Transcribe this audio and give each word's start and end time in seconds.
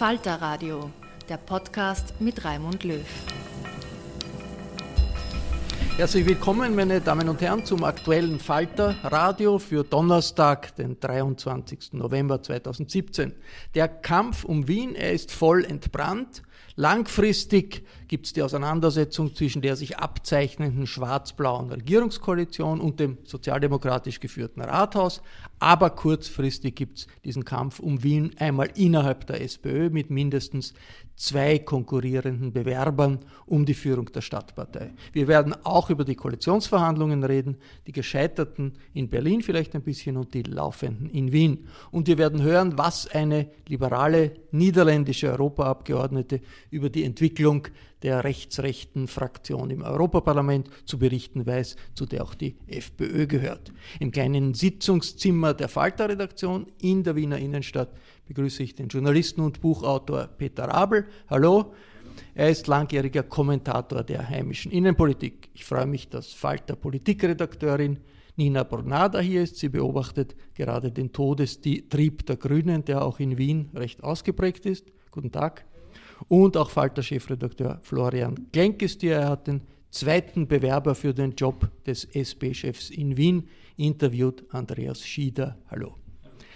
Falter 0.00 0.40
Radio, 0.40 0.90
der 1.28 1.36
Podcast 1.36 2.18
mit 2.22 2.42
Raimund 2.42 2.84
Löw. 2.84 3.04
Herzlich 5.98 6.24
willkommen, 6.24 6.74
meine 6.74 7.02
Damen 7.02 7.28
und 7.28 7.42
Herren, 7.42 7.66
zum 7.66 7.84
aktuellen 7.84 8.40
Falter 8.40 8.96
Radio 9.02 9.58
für 9.58 9.84
Donnerstag, 9.84 10.74
den 10.76 10.98
23. 10.98 11.92
November 11.92 12.42
2017. 12.42 13.34
Der 13.74 13.88
Kampf 13.88 14.44
um 14.44 14.66
Wien, 14.68 14.94
er 14.94 15.12
ist 15.12 15.32
voll 15.32 15.66
entbrannt. 15.66 16.44
Langfristig 16.76 17.84
gibt 18.10 18.26
es 18.26 18.32
die 18.32 18.42
Auseinandersetzung 18.42 19.36
zwischen 19.36 19.62
der 19.62 19.76
sich 19.76 19.98
abzeichnenden 19.98 20.88
schwarz-blauen 20.88 21.70
Regierungskoalition 21.70 22.80
und 22.80 22.98
dem 22.98 23.18
sozialdemokratisch 23.22 24.18
geführten 24.18 24.62
Rathaus. 24.62 25.22
Aber 25.60 25.90
kurzfristig 25.90 26.74
gibt 26.74 26.98
es 26.98 27.06
diesen 27.24 27.44
Kampf 27.44 27.78
um 27.78 28.02
Wien 28.02 28.32
einmal 28.36 28.70
innerhalb 28.74 29.28
der 29.28 29.40
SPÖ 29.40 29.90
mit 29.90 30.10
mindestens 30.10 30.74
zwei 31.14 31.60
konkurrierenden 31.60 32.52
Bewerbern 32.52 33.20
um 33.46 33.64
die 33.64 33.74
Führung 33.74 34.10
der 34.10 34.22
Stadtpartei. 34.22 34.92
Wir 35.12 35.28
werden 35.28 35.54
auch 35.64 35.88
über 35.90 36.04
die 36.04 36.16
Koalitionsverhandlungen 36.16 37.22
reden, 37.22 37.58
die 37.86 37.92
gescheiterten 37.92 38.72
in 38.92 39.08
Berlin 39.08 39.42
vielleicht 39.42 39.76
ein 39.76 39.82
bisschen 39.82 40.16
und 40.16 40.34
die 40.34 40.42
laufenden 40.42 41.10
in 41.10 41.30
Wien. 41.30 41.68
Und 41.92 42.08
wir 42.08 42.18
werden 42.18 42.42
hören, 42.42 42.76
was 42.76 43.06
eine 43.06 43.50
liberale 43.68 44.32
niederländische 44.50 45.30
Europaabgeordnete 45.30 46.40
über 46.70 46.88
die 46.88 47.04
Entwicklung 47.04 47.68
der 48.02 48.24
rechtsrechten 48.24 49.08
Fraktion 49.08 49.70
im 49.70 49.82
Europaparlament 49.82 50.68
zu 50.84 50.98
berichten 50.98 51.46
weiß, 51.46 51.76
zu 51.94 52.06
der 52.06 52.24
auch 52.24 52.34
die 52.34 52.56
FPÖ 52.66 53.26
gehört. 53.26 53.72
Im 53.98 54.10
kleinen 54.10 54.54
Sitzungszimmer 54.54 55.54
der 55.54 55.68
Falter-Redaktion 55.68 56.66
in 56.80 57.02
der 57.02 57.16
Wiener 57.16 57.38
Innenstadt 57.38 57.90
begrüße 58.26 58.62
ich 58.62 58.74
den 58.74 58.88
Journalisten 58.88 59.40
und 59.40 59.60
Buchautor 59.60 60.26
Peter 60.26 60.72
Abel. 60.72 61.06
Hallo. 61.28 61.74
Er 62.34 62.50
ist 62.50 62.66
langjähriger 62.66 63.22
Kommentator 63.22 64.02
der 64.02 64.28
heimischen 64.28 64.70
Innenpolitik. 64.72 65.48
Ich 65.54 65.64
freue 65.64 65.86
mich, 65.86 66.08
dass 66.08 66.32
Falter 66.32 66.76
Politikredakteurin 66.76 67.98
Nina 68.36 68.62
Bornada 68.62 69.20
hier 69.20 69.42
ist. 69.42 69.56
Sie 69.56 69.68
beobachtet 69.68 70.34
gerade 70.54 70.90
den 70.90 71.12
Todestrieb 71.12 72.26
der 72.26 72.36
Grünen, 72.36 72.84
der 72.84 73.04
auch 73.04 73.20
in 73.20 73.36
Wien 73.36 73.70
recht 73.74 74.02
ausgeprägt 74.02 74.64
ist. 74.66 74.86
Guten 75.10 75.32
Tag. 75.32 75.66
Und 76.28 76.56
auch 76.56 76.70
Falter-Chefredakteur 76.70 77.80
Florian 77.82 78.50
Klenk 78.52 78.82
ist 78.82 79.00
hier. 79.00 79.16
Er 79.16 79.28
hat 79.30 79.46
den 79.46 79.62
zweiten 79.90 80.46
Bewerber 80.46 80.94
für 80.94 81.12
den 81.14 81.34
Job 81.34 81.70
des 81.86 82.04
SP-Chefs 82.04 82.90
in 82.90 83.16
Wien 83.16 83.48
interviewt, 83.76 84.44
Andreas 84.50 85.06
Schieder. 85.06 85.56
Hallo. 85.70 85.94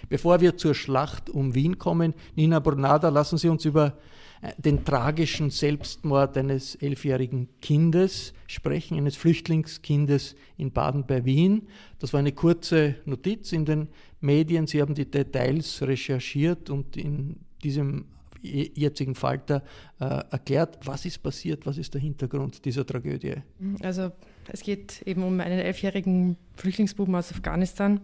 Bevor 0.09 0.41
wir 0.41 0.57
zur 0.57 0.75
Schlacht 0.75 1.31
um 1.31 1.55
Wien 1.55 1.79
kommen, 1.79 2.15
Nina 2.37 2.59
Bornada, 2.59 3.09
lassen 3.09 3.39
Sie 3.39 3.49
uns 3.49 3.65
über 3.65 3.97
äh, 4.43 4.53
den 4.59 4.85
tragischen 4.85 5.51
Selbstmord 5.51 6.37
eines 6.37 6.75
elfjährigen 6.75 7.49
Kindes 7.63 8.35
sprechen, 8.47 8.99
eines 8.99 9.17
Flüchtlingskindes 9.17 10.37
in 10.59 10.73
Baden 10.73 11.07
bei 11.07 11.25
Wien. 11.25 11.69
Das 11.99 12.13
war 12.13 12.21
eine 12.21 12.33
kurze 12.33 12.97
Notiz 13.07 13.53
in 13.53 13.65
den 13.65 13.89
Medien. 14.21 14.67
Sie 14.67 14.83
haben 14.83 14.95
die 14.95 15.11
Details 15.11 15.81
recherchiert 15.83 16.69
und 16.69 16.97
in 16.97 17.37
diesem 17.63 18.05
jetzigen 18.45 19.15
Falter 19.15 19.63
äh, 20.01 20.05
erklärt. 20.31 20.79
Was 20.85 21.05
ist 21.05 21.23
passiert? 21.23 21.67
Was 21.67 21.79
ist 21.79 21.95
der 21.95 22.01
Hintergrund 22.01 22.65
dieser 22.65 22.87
Tragödie? 22.87 23.37
Also 23.83 24.13
es 24.53 24.63
geht 24.63 25.03
eben 25.03 25.23
um 25.23 25.41
einen 25.41 25.59
elfjährigen 25.59 26.37
Flüchtlingsbuben 26.57 27.15
aus 27.15 27.33
Afghanistan, 27.33 28.01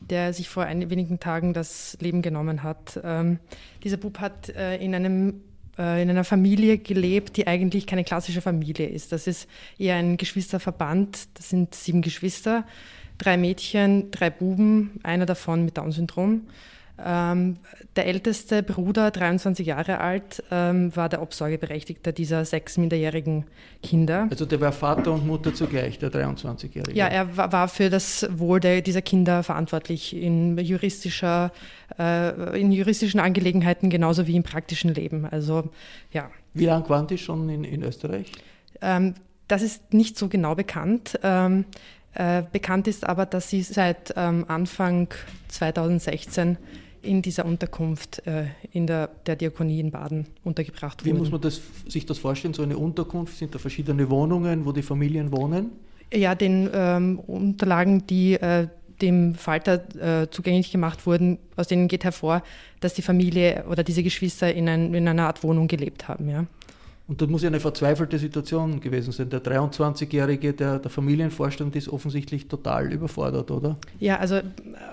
der 0.00 0.32
sich 0.32 0.48
vor 0.48 0.66
wenigen 0.66 1.20
Tagen 1.20 1.52
das 1.52 1.96
Leben 2.00 2.22
genommen 2.22 2.62
hat. 2.62 3.00
Ähm, 3.02 3.38
dieser 3.82 3.96
Bub 3.96 4.18
hat 4.18 4.48
äh, 4.50 4.76
in 4.76 4.94
einem 4.94 5.40
äh, 5.78 6.02
in 6.02 6.10
einer 6.10 6.24
Familie 6.24 6.78
gelebt, 6.78 7.36
die 7.36 7.46
eigentlich 7.46 7.86
keine 7.86 8.04
klassische 8.04 8.40
Familie 8.40 8.88
ist. 8.88 9.12
Das 9.12 9.26
ist 9.26 9.48
eher 9.78 9.96
ein 9.96 10.16
Geschwisterverband. 10.16 11.28
Das 11.34 11.50
sind 11.50 11.74
sieben 11.74 12.02
Geschwister, 12.02 12.64
drei 13.18 13.36
Mädchen, 13.36 14.10
drei 14.10 14.30
Buben, 14.30 15.00
einer 15.02 15.26
davon 15.26 15.64
mit 15.64 15.76
Down-Syndrom. 15.76 16.42
Ähm, 17.04 17.58
der 17.94 18.06
älteste 18.06 18.62
Bruder, 18.62 19.10
23 19.10 19.66
Jahre 19.66 20.00
alt, 20.00 20.42
ähm, 20.50 20.94
war 20.96 21.10
der 21.10 21.20
Obsorgeberechtigte 21.20 22.12
dieser 22.12 22.44
sechs 22.46 22.78
minderjährigen 22.78 23.44
Kinder. 23.82 24.28
Also 24.30 24.46
der 24.46 24.60
war 24.62 24.72
Vater 24.72 25.12
und 25.12 25.26
Mutter 25.26 25.54
zugleich, 25.54 25.98
der 25.98 26.10
23-Jährige? 26.10 26.96
Ja, 26.96 27.06
er 27.06 27.36
war 27.36 27.68
für 27.68 27.90
das 27.90 28.26
Wohl 28.30 28.60
der, 28.60 28.80
dieser 28.80 29.02
Kinder 29.02 29.42
verantwortlich 29.42 30.16
in, 30.16 30.56
juristischer, 30.56 31.52
äh, 31.98 32.58
in 32.58 32.72
juristischen 32.72 33.20
Angelegenheiten 33.20 33.90
genauso 33.90 34.26
wie 34.26 34.36
im 34.36 34.42
praktischen 34.42 34.94
Leben. 34.94 35.26
Also, 35.26 35.68
ja. 36.12 36.30
Wie 36.54 36.64
lange 36.64 36.88
waren 36.88 37.06
die 37.06 37.18
schon 37.18 37.48
in, 37.50 37.64
in 37.64 37.82
Österreich? 37.82 38.32
Ähm, 38.80 39.14
das 39.48 39.60
ist 39.60 39.92
nicht 39.92 40.16
so 40.16 40.28
genau 40.28 40.54
bekannt. 40.54 41.18
Ähm, 41.22 41.66
äh, 42.14 42.42
bekannt 42.50 42.88
ist 42.88 43.06
aber, 43.06 43.26
dass 43.26 43.50
sie 43.50 43.62
seit 43.62 44.14
ähm, 44.16 44.46
Anfang 44.48 45.08
2016 45.48 46.56
in 47.06 47.22
dieser 47.22 47.44
Unterkunft 47.44 48.26
äh, 48.26 48.46
in 48.72 48.86
der, 48.86 49.08
der 49.26 49.36
Diakonie 49.36 49.80
in 49.80 49.90
Baden 49.90 50.26
untergebracht 50.44 51.04
wurden. 51.04 51.14
Wie 51.14 51.18
muss 51.18 51.30
man 51.30 51.40
das, 51.40 51.60
sich 51.88 52.04
das 52.06 52.18
vorstellen, 52.18 52.54
so 52.54 52.62
eine 52.62 52.76
Unterkunft? 52.76 53.38
Sind 53.38 53.54
da 53.54 53.58
verschiedene 53.58 54.08
Wohnungen, 54.10 54.64
wo 54.66 54.72
die 54.72 54.82
Familien 54.82 55.32
wohnen? 55.32 55.70
Ja, 56.12 56.34
den 56.34 56.68
ähm, 56.72 57.18
Unterlagen, 57.18 58.06
die 58.06 58.34
äh, 58.34 58.68
dem 59.02 59.34
Falter 59.34 60.22
äh, 60.22 60.30
zugänglich 60.30 60.70
gemacht 60.70 61.06
wurden, 61.06 61.38
aus 61.56 61.68
denen 61.68 61.88
geht 61.88 62.04
hervor, 62.04 62.42
dass 62.80 62.94
die 62.94 63.02
Familie 63.02 63.64
oder 63.68 63.82
diese 63.82 64.02
Geschwister 64.02 64.52
in, 64.52 64.68
ein, 64.68 64.94
in 64.94 65.08
einer 65.08 65.26
Art 65.26 65.42
Wohnung 65.42 65.68
gelebt 65.68 66.08
haben. 66.08 66.28
Ja. 66.28 66.46
Und 67.08 67.22
das 67.22 67.28
muss 67.28 67.42
ja 67.42 67.48
eine 67.48 67.60
verzweifelte 67.60 68.18
Situation 68.18 68.80
gewesen 68.80 69.12
sein. 69.12 69.30
Der 69.30 69.40
23-Jährige, 69.40 70.52
der, 70.52 70.80
der 70.80 70.90
Familienvorstand, 70.90 71.76
ist 71.76 71.88
offensichtlich 71.88 72.48
total 72.48 72.92
überfordert, 72.92 73.52
oder? 73.52 73.76
Ja, 74.00 74.16
also 74.16 74.40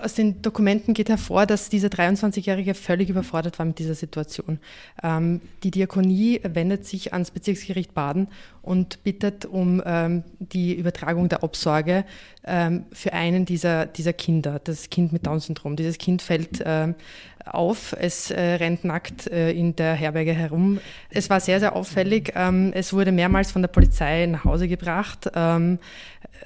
aus 0.00 0.14
den 0.14 0.40
Dokumenten 0.40 0.94
geht 0.94 1.08
hervor, 1.08 1.44
dass 1.44 1.70
dieser 1.70 1.88
23-Jährige 1.88 2.74
völlig 2.74 3.10
überfordert 3.10 3.58
war 3.58 3.66
mit 3.66 3.80
dieser 3.80 3.96
Situation. 3.96 4.60
Ähm, 5.02 5.40
die 5.64 5.72
Diakonie 5.72 6.40
wendet 6.44 6.86
sich 6.86 7.12
ans 7.12 7.32
Bezirksgericht 7.32 7.94
Baden 7.94 8.28
und 8.64 9.02
bittet 9.04 9.44
um 9.44 9.82
ähm, 9.84 10.24
die 10.38 10.74
Übertragung 10.74 11.28
der 11.28 11.42
Obsorge 11.42 12.04
ähm, 12.46 12.86
für 12.92 13.12
einen 13.12 13.44
dieser, 13.44 13.86
dieser 13.86 14.12
Kinder, 14.12 14.60
das 14.62 14.90
Kind 14.90 15.12
mit 15.12 15.26
Down-Syndrom. 15.26 15.76
Dieses 15.76 15.98
Kind 15.98 16.22
fällt 16.22 16.62
ähm, 16.64 16.94
auf. 17.44 17.94
Es 17.98 18.30
äh, 18.30 18.40
rennt 18.54 18.84
nackt 18.84 19.26
äh, 19.26 19.50
in 19.52 19.76
der 19.76 19.94
Herberge 19.94 20.32
herum. 20.32 20.80
Es 21.10 21.30
war 21.30 21.40
sehr, 21.40 21.60
sehr 21.60 21.76
auffällig. 21.76 22.32
Ähm, 22.34 22.72
es 22.74 22.92
wurde 22.92 23.12
mehrmals 23.12 23.52
von 23.52 23.62
der 23.62 23.68
Polizei 23.68 24.26
nach 24.26 24.44
Hause 24.44 24.68
gebracht. 24.68 25.30
Ähm, 25.34 25.78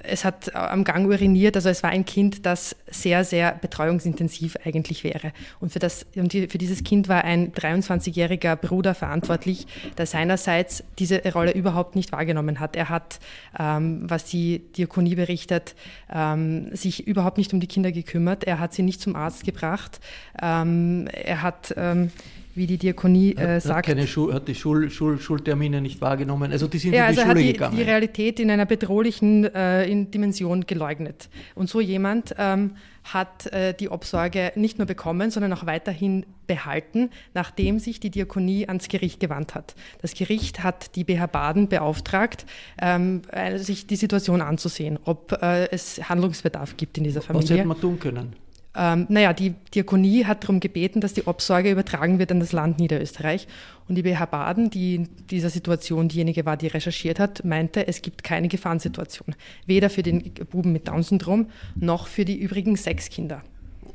es 0.02 0.24
hat 0.24 0.54
am 0.54 0.84
Gang 0.84 1.06
uriniert. 1.06 1.56
Also 1.56 1.68
es 1.68 1.82
war 1.82 1.90
ein 1.90 2.04
Kind, 2.04 2.46
das 2.46 2.76
sehr, 2.90 3.24
sehr 3.24 3.52
betreuungsintensiv 3.52 4.56
eigentlich 4.64 5.04
wäre. 5.04 5.32
Und 5.60 5.72
für, 5.72 5.78
das, 5.78 6.06
und 6.14 6.32
für 6.32 6.58
dieses 6.58 6.84
Kind 6.84 7.08
war 7.08 7.24
ein 7.24 7.52
23-jähriger 7.52 8.56
Bruder 8.56 8.94
verantwortlich, 8.94 9.66
der 9.96 10.06
seinerseits 10.06 10.84
diese 10.98 11.22
Rolle 11.32 11.52
überhaupt 11.52 11.96
nicht 11.96 12.07
wahrgenommen 12.12 12.60
hat. 12.60 12.76
Er 12.76 12.88
hat, 12.88 13.20
ähm, 13.58 14.02
was 14.08 14.24
die 14.24 14.60
Diakonie 14.76 15.14
berichtet, 15.14 15.74
ähm, 16.12 16.74
sich 16.74 17.06
überhaupt 17.06 17.38
nicht 17.38 17.52
um 17.52 17.60
die 17.60 17.66
Kinder 17.66 17.92
gekümmert. 17.92 18.44
Er 18.44 18.58
hat 18.58 18.74
sie 18.74 18.82
nicht 18.82 19.00
zum 19.00 19.16
Arzt 19.16 19.44
gebracht. 19.44 20.00
Ähm, 20.40 21.08
er 21.12 21.42
hat 21.42 21.74
ähm, 21.76 22.10
wie 22.54 22.66
die 22.66 22.78
Diakonie 22.78 23.32
äh, 23.34 23.56
hat, 23.56 23.62
sagt. 23.62 23.88
Hat, 23.88 23.96
keine 23.96 24.06
Schul, 24.06 24.34
hat 24.34 24.48
die 24.48 24.54
Schul, 24.54 24.90
Schul, 24.90 25.18
Schultermine 25.18 25.80
nicht 25.80 26.00
wahrgenommen. 26.00 26.52
Also 26.52 26.66
die 26.66 26.78
sind 26.78 26.92
ja, 26.92 27.08
in 27.08 27.14
die 27.14 27.20
also 27.20 27.30
Schule 27.30 27.40
hat 27.40 27.48
die, 27.48 27.52
gegangen. 27.52 27.76
die 27.76 27.82
Realität 27.82 28.40
in 28.40 28.50
einer 28.50 28.66
bedrohlichen 28.66 29.44
äh, 29.54 29.84
in 29.86 30.10
Dimension 30.10 30.66
geleugnet. 30.66 31.28
Und 31.54 31.68
so 31.68 31.80
jemand 31.80 32.34
ähm, 32.38 32.72
hat 33.04 33.46
äh, 33.52 33.74
die 33.74 33.88
Obsorge 33.88 34.52
nicht 34.54 34.78
nur 34.78 34.86
bekommen, 34.86 35.30
sondern 35.30 35.52
auch 35.52 35.66
weiterhin 35.66 36.26
behalten, 36.46 37.10
nachdem 37.34 37.78
sich 37.78 38.00
die 38.00 38.10
Diakonie 38.10 38.68
ans 38.68 38.88
Gericht 38.88 39.20
gewandt 39.20 39.54
hat. 39.54 39.74
Das 40.00 40.14
Gericht 40.14 40.62
hat 40.62 40.96
die 40.96 41.04
BH 41.04 41.26
Baden 41.26 41.68
beauftragt, 41.68 42.46
ähm, 42.80 43.22
äh, 43.30 43.58
sich 43.58 43.86
die 43.86 43.96
Situation 43.96 44.40
anzusehen, 44.40 44.98
ob 45.04 45.32
äh, 45.42 45.68
es 45.70 46.08
Handlungsbedarf 46.08 46.76
gibt 46.76 46.98
in 46.98 47.04
dieser 47.04 47.22
Familie. 47.22 47.50
Was 47.50 47.56
hätte 47.56 47.68
man 47.68 47.80
tun 47.80 47.98
können? 47.98 48.47
Ähm, 48.78 49.06
naja, 49.08 49.32
die 49.32 49.54
Diakonie 49.74 50.24
hat 50.24 50.44
darum 50.44 50.60
gebeten, 50.60 51.00
dass 51.00 51.12
die 51.12 51.26
Obsorge 51.26 51.72
übertragen 51.72 52.20
wird 52.20 52.30
an 52.30 52.38
das 52.38 52.52
Land 52.52 52.78
Niederösterreich. 52.78 53.48
Und 53.88 53.96
die 53.96 54.02
BH 54.02 54.26
Baden, 54.26 54.70
die 54.70 54.94
in 54.94 55.08
dieser 55.30 55.50
Situation 55.50 56.08
diejenige 56.08 56.46
war, 56.46 56.56
die 56.56 56.68
recherchiert 56.68 57.18
hat, 57.18 57.44
meinte, 57.44 57.88
es 57.88 58.02
gibt 58.02 58.22
keine 58.22 58.46
Gefahrensituation. 58.46 59.34
Weder 59.66 59.90
für 59.90 60.04
den 60.04 60.32
Buben 60.50 60.72
mit 60.72 60.86
Down-Syndrom 60.86 61.48
noch 61.74 62.06
für 62.06 62.24
die 62.24 62.38
übrigen 62.38 62.76
sechs 62.76 63.10
Kinder. 63.10 63.42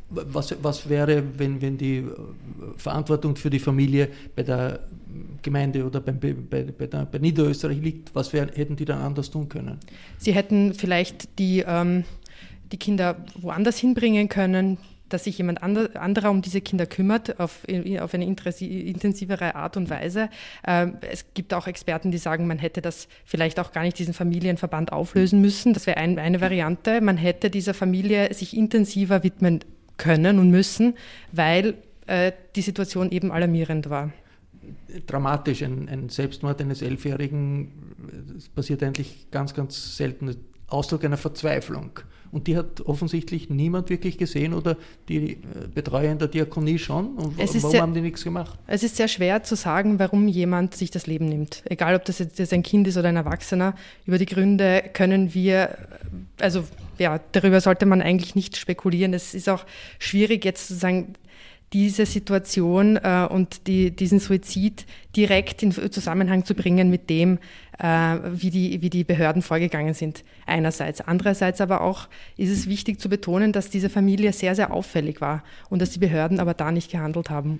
Was, 0.10 0.54
was 0.62 0.90
wäre, 0.90 1.24
wenn, 1.38 1.62
wenn 1.62 1.78
die 1.78 1.98
äh, 1.98 2.06
Verantwortung 2.76 3.36
für 3.36 3.50
die 3.50 3.60
Familie 3.60 4.10
bei 4.36 4.44
der 4.44 4.82
Gemeinde 5.42 5.86
oder 5.86 6.02
beim, 6.02 6.20
bei, 6.20 6.34
bei, 6.34 6.88
der, 6.88 7.06
bei 7.06 7.20
Niederösterreich 7.20 7.80
liegt? 7.80 8.14
Was 8.14 8.34
wär, 8.34 8.48
hätten 8.54 8.76
die 8.76 8.86
dann 8.86 9.02
anders 9.02 9.32
tun 9.32 9.48
können? 9.48 9.80
Sie 10.18 10.34
hätten 10.34 10.74
vielleicht 10.74 11.40
die. 11.40 11.64
Ähm, 11.66 12.04
die 12.74 12.78
Kinder 12.78 13.16
woanders 13.40 13.78
hinbringen 13.78 14.28
können, 14.28 14.78
dass 15.08 15.26
sich 15.26 15.38
jemand 15.38 15.62
anderer 15.62 16.32
um 16.32 16.42
diese 16.42 16.60
Kinder 16.60 16.88
kümmert, 16.88 17.40
auf, 17.40 17.60
auf 18.00 18.14
eine 18.16 18.26
intensivere 18.26 19.54
Art 19.54 19.78
und 19.78 19.92
Weise. 19.92 20.28
Ähm, 20.66 20.98
es 21.02 21.26
gibt 21.36 21.54
auch 21.54 21.68
Experten, 21.68 22.10
die 22.10 22.18
sagen, 22.18 22.48
man 22.48 22.58
hätte 22.58 22.82
das 22.82 23.08
vielleicht 23.24 23.60
auch 23.60 23.72
gar 23.72 23.84
nicht 23.84 24.00
diesen 24.00 24.16
Familienverband 24.16 24.92
auflösen 24.92 25.40
müssen. 25.40 25.74
Das 25.74 25.86
wäre 25.86 25.98
ein, 25.98 26.18
eine 26.18 26.42
Variante. 26.42 27.00
Man 27.00 27.18
hätte 27.18 27.52
dieser 27.52 27.76
Familie 27.76 28.34
sich 28.34 28.58
intensiver 28.58 29.24
widmen 29.24 29.60
können 29.98 30.40
und 30.40 30.50
müssen, 30.50 30.96
weil 31.32 31.76
äh, 32.08 32.32
die 32.56 32.62
Situation 32.62 33.12
eben 33.12 33.32
alarmierend 33.32 33.92
war 33.92 34.12
dramatisch. 35.06 35.62
Ein, 35.62 35.90
ein, 35.90 36.10
Selbstmord 36.10 36.62
eines 36.62 36.82
Elfjährigen, 36.82 37.72
das 38.34 38.50
passiert 38.50 38.82
eigentlich 38.82 39.28
ganz, 39.30 39.54
ganz 39.54 39.98
selten. 39.98 40.36
Ausdruck 40.68 41.04
einer 41.04 41.18
Verzweiflung. 41.18 42.00
Und 42.34 42.48
die 42.48 42.58
hat 42.58 42.82
offensichtlich 42.82 43.52
niemand 43.52 43.92
wirklich 43.92 44.18
gesehen 44.18 44.56
oder 44.56 44.76
die 45.08 45.34
äh, 45.34 45.38
Betreuer 45.74 46.12
in 46.12 46.18
der 46.18 46.28
Diakonie 46.28 46.80
schon. 46.80 47.14
Und 47.14 47.38
warum 47.38 47.72
sehr, 47.72 47.82
haben 47.82 47.94
die 47.94 48.02
nichts 48.02 48.24
gemacht? 48.24 48.58
Es 48.66 48.82
ist 48.82 48.96
sehr 48.96 49.08
schwer 49.08 49.44
zu 49.44 49.56
sagen, 49.56 50.00
warum 50.00 50.28
jemand 50.28 50.76
sich 50.76 50.90
das 50.90 51.06
Leben 51.06 51.30
nimmt. 51.30 51.62
Egal, 51.66 51.96
ob 51.96 52.06
das 52.06 52.18
jetzt 52.18 52.52
ein 52.52 52.64
Kind 52.64 52.88
ist 52.88 52.98
oder 52.98 53.10
ein 53.10 53.16
Erwachsener. 53.18 53.76
Über 54.08 54.18
die 54.18 54.26
Gründe 54.26 54.84
können 54.94 55.36
wir, 55.36 55.78
also 56.40 56.64
ja, 56.98 57.20
darüber 57.34 57.62
sollte 57.62 57.86
man 57.86 58.02
eigentlich 58.02 58.34
nicht 58.34 58.58
spekulieren. 58.58 59.14
Es 59.14 59.36
ist 59.36 59.48
auch 59.48 59.64
schwierig 60.00 60.44
jetzt 60.44 60.68
zu 60.68 60.74
sagen, 60.74 61.14
diese 61.74 62.06
Situation 62.06 62.98
äh, 62.98 63.28
und 63.30 63.68
die, 63.68 63.92
diesen 63.92 64.20
Suizid 64.20 64.86
direkt 65.16 65.64
in 65.64 65.72
Zusammenhang 65.72 66.46
zu 66.46 66.54
bringen 66.54 66.90
mit 66.90 67.10
dem, 67.10 67.40
äh, 67.80 68.18
wie, 68.32 68.52
die, 68.52 68.82
wie 68.82 68.90
die 68.90 69.04
Behörden 69.04 69.42
vorgegangen 69.42 69.94
sind. 69.94 70.24
Einerseits. 70.46 71.02
Andererseits 71.02 71.62
aber 71.62 71.82
auch 71.82 72.08
ist 72.38 72.52
es 72.52 72.70
wichtig 72.70 73.00
zu 73.00 73.10
betonen, 73.10 73.52
dass 73.52 73.70
diese 73.70 73.90
Familie 73.90 74.34
sehr, 74.34 74.56
sehr 74.56 74.72
auffällig 74.72 75.20
war 75.20 75.44
und 75.70 75.82
dass 75.82 75.90
die 75.90 76.00
Behörden 76.00 76.40
aber 76.40 76.54
da 76.54 76.72
nicht 76.72 76.92
gehandelt 76.92 77.30
haben 77.30 77.60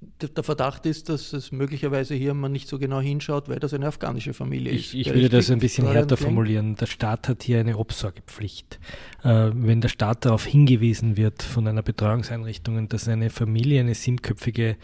der 0.00 0.44
Verdacht 0.44 0.86
ist, 0.86 1.08
dass 1.08 1.32
es 1.32 1.50
möglicherweise 1.50 2.14
hier 2.14 2.32
man 2.32 2.52
nicht 2.52 2.68
so 2.68 2.78
genau 2.78 3.00
hinschaut, 3.00 3.48
weil 3.48 3.58
das 3.58 3.74
eine 3.74 3.88
afghanische 3.88 4.32
Familie 4.32 4.72
ist. 4.72 4.94
Ich, 4.94 5.08
ich 5.08 5.14
würde 5.14 5.28
das 5.28 5.50
ein 5.50 5.58
bisschen 5.58 5.88
härter 5.88 6.16
formulieren. 6.16 6.76
Der 6.76 6.86
Staat 6.86 7.28
hat 7.28 7.42
hier 7.42 7.58
eine 7.58 7.76
Obsorgepflicht. 7.76 8.78
Äh, 9.24 9.50
wenn 9.54 9.80
der 9.80 9.88
Staat 9.88 10.24
darauf 10.24 10.44
hingewiesen 10.44 11.16
wird 11.16 11.42
von 11.42 11.66
einer 11.66 11.82
Betreuungseinrichtung, 11.82 12.88
dass 12.88 13.08
eine 13.08 13.30
Familie, 13.30 13.80
eine 13.80 13.94
siebenköpfige 13.94 14.76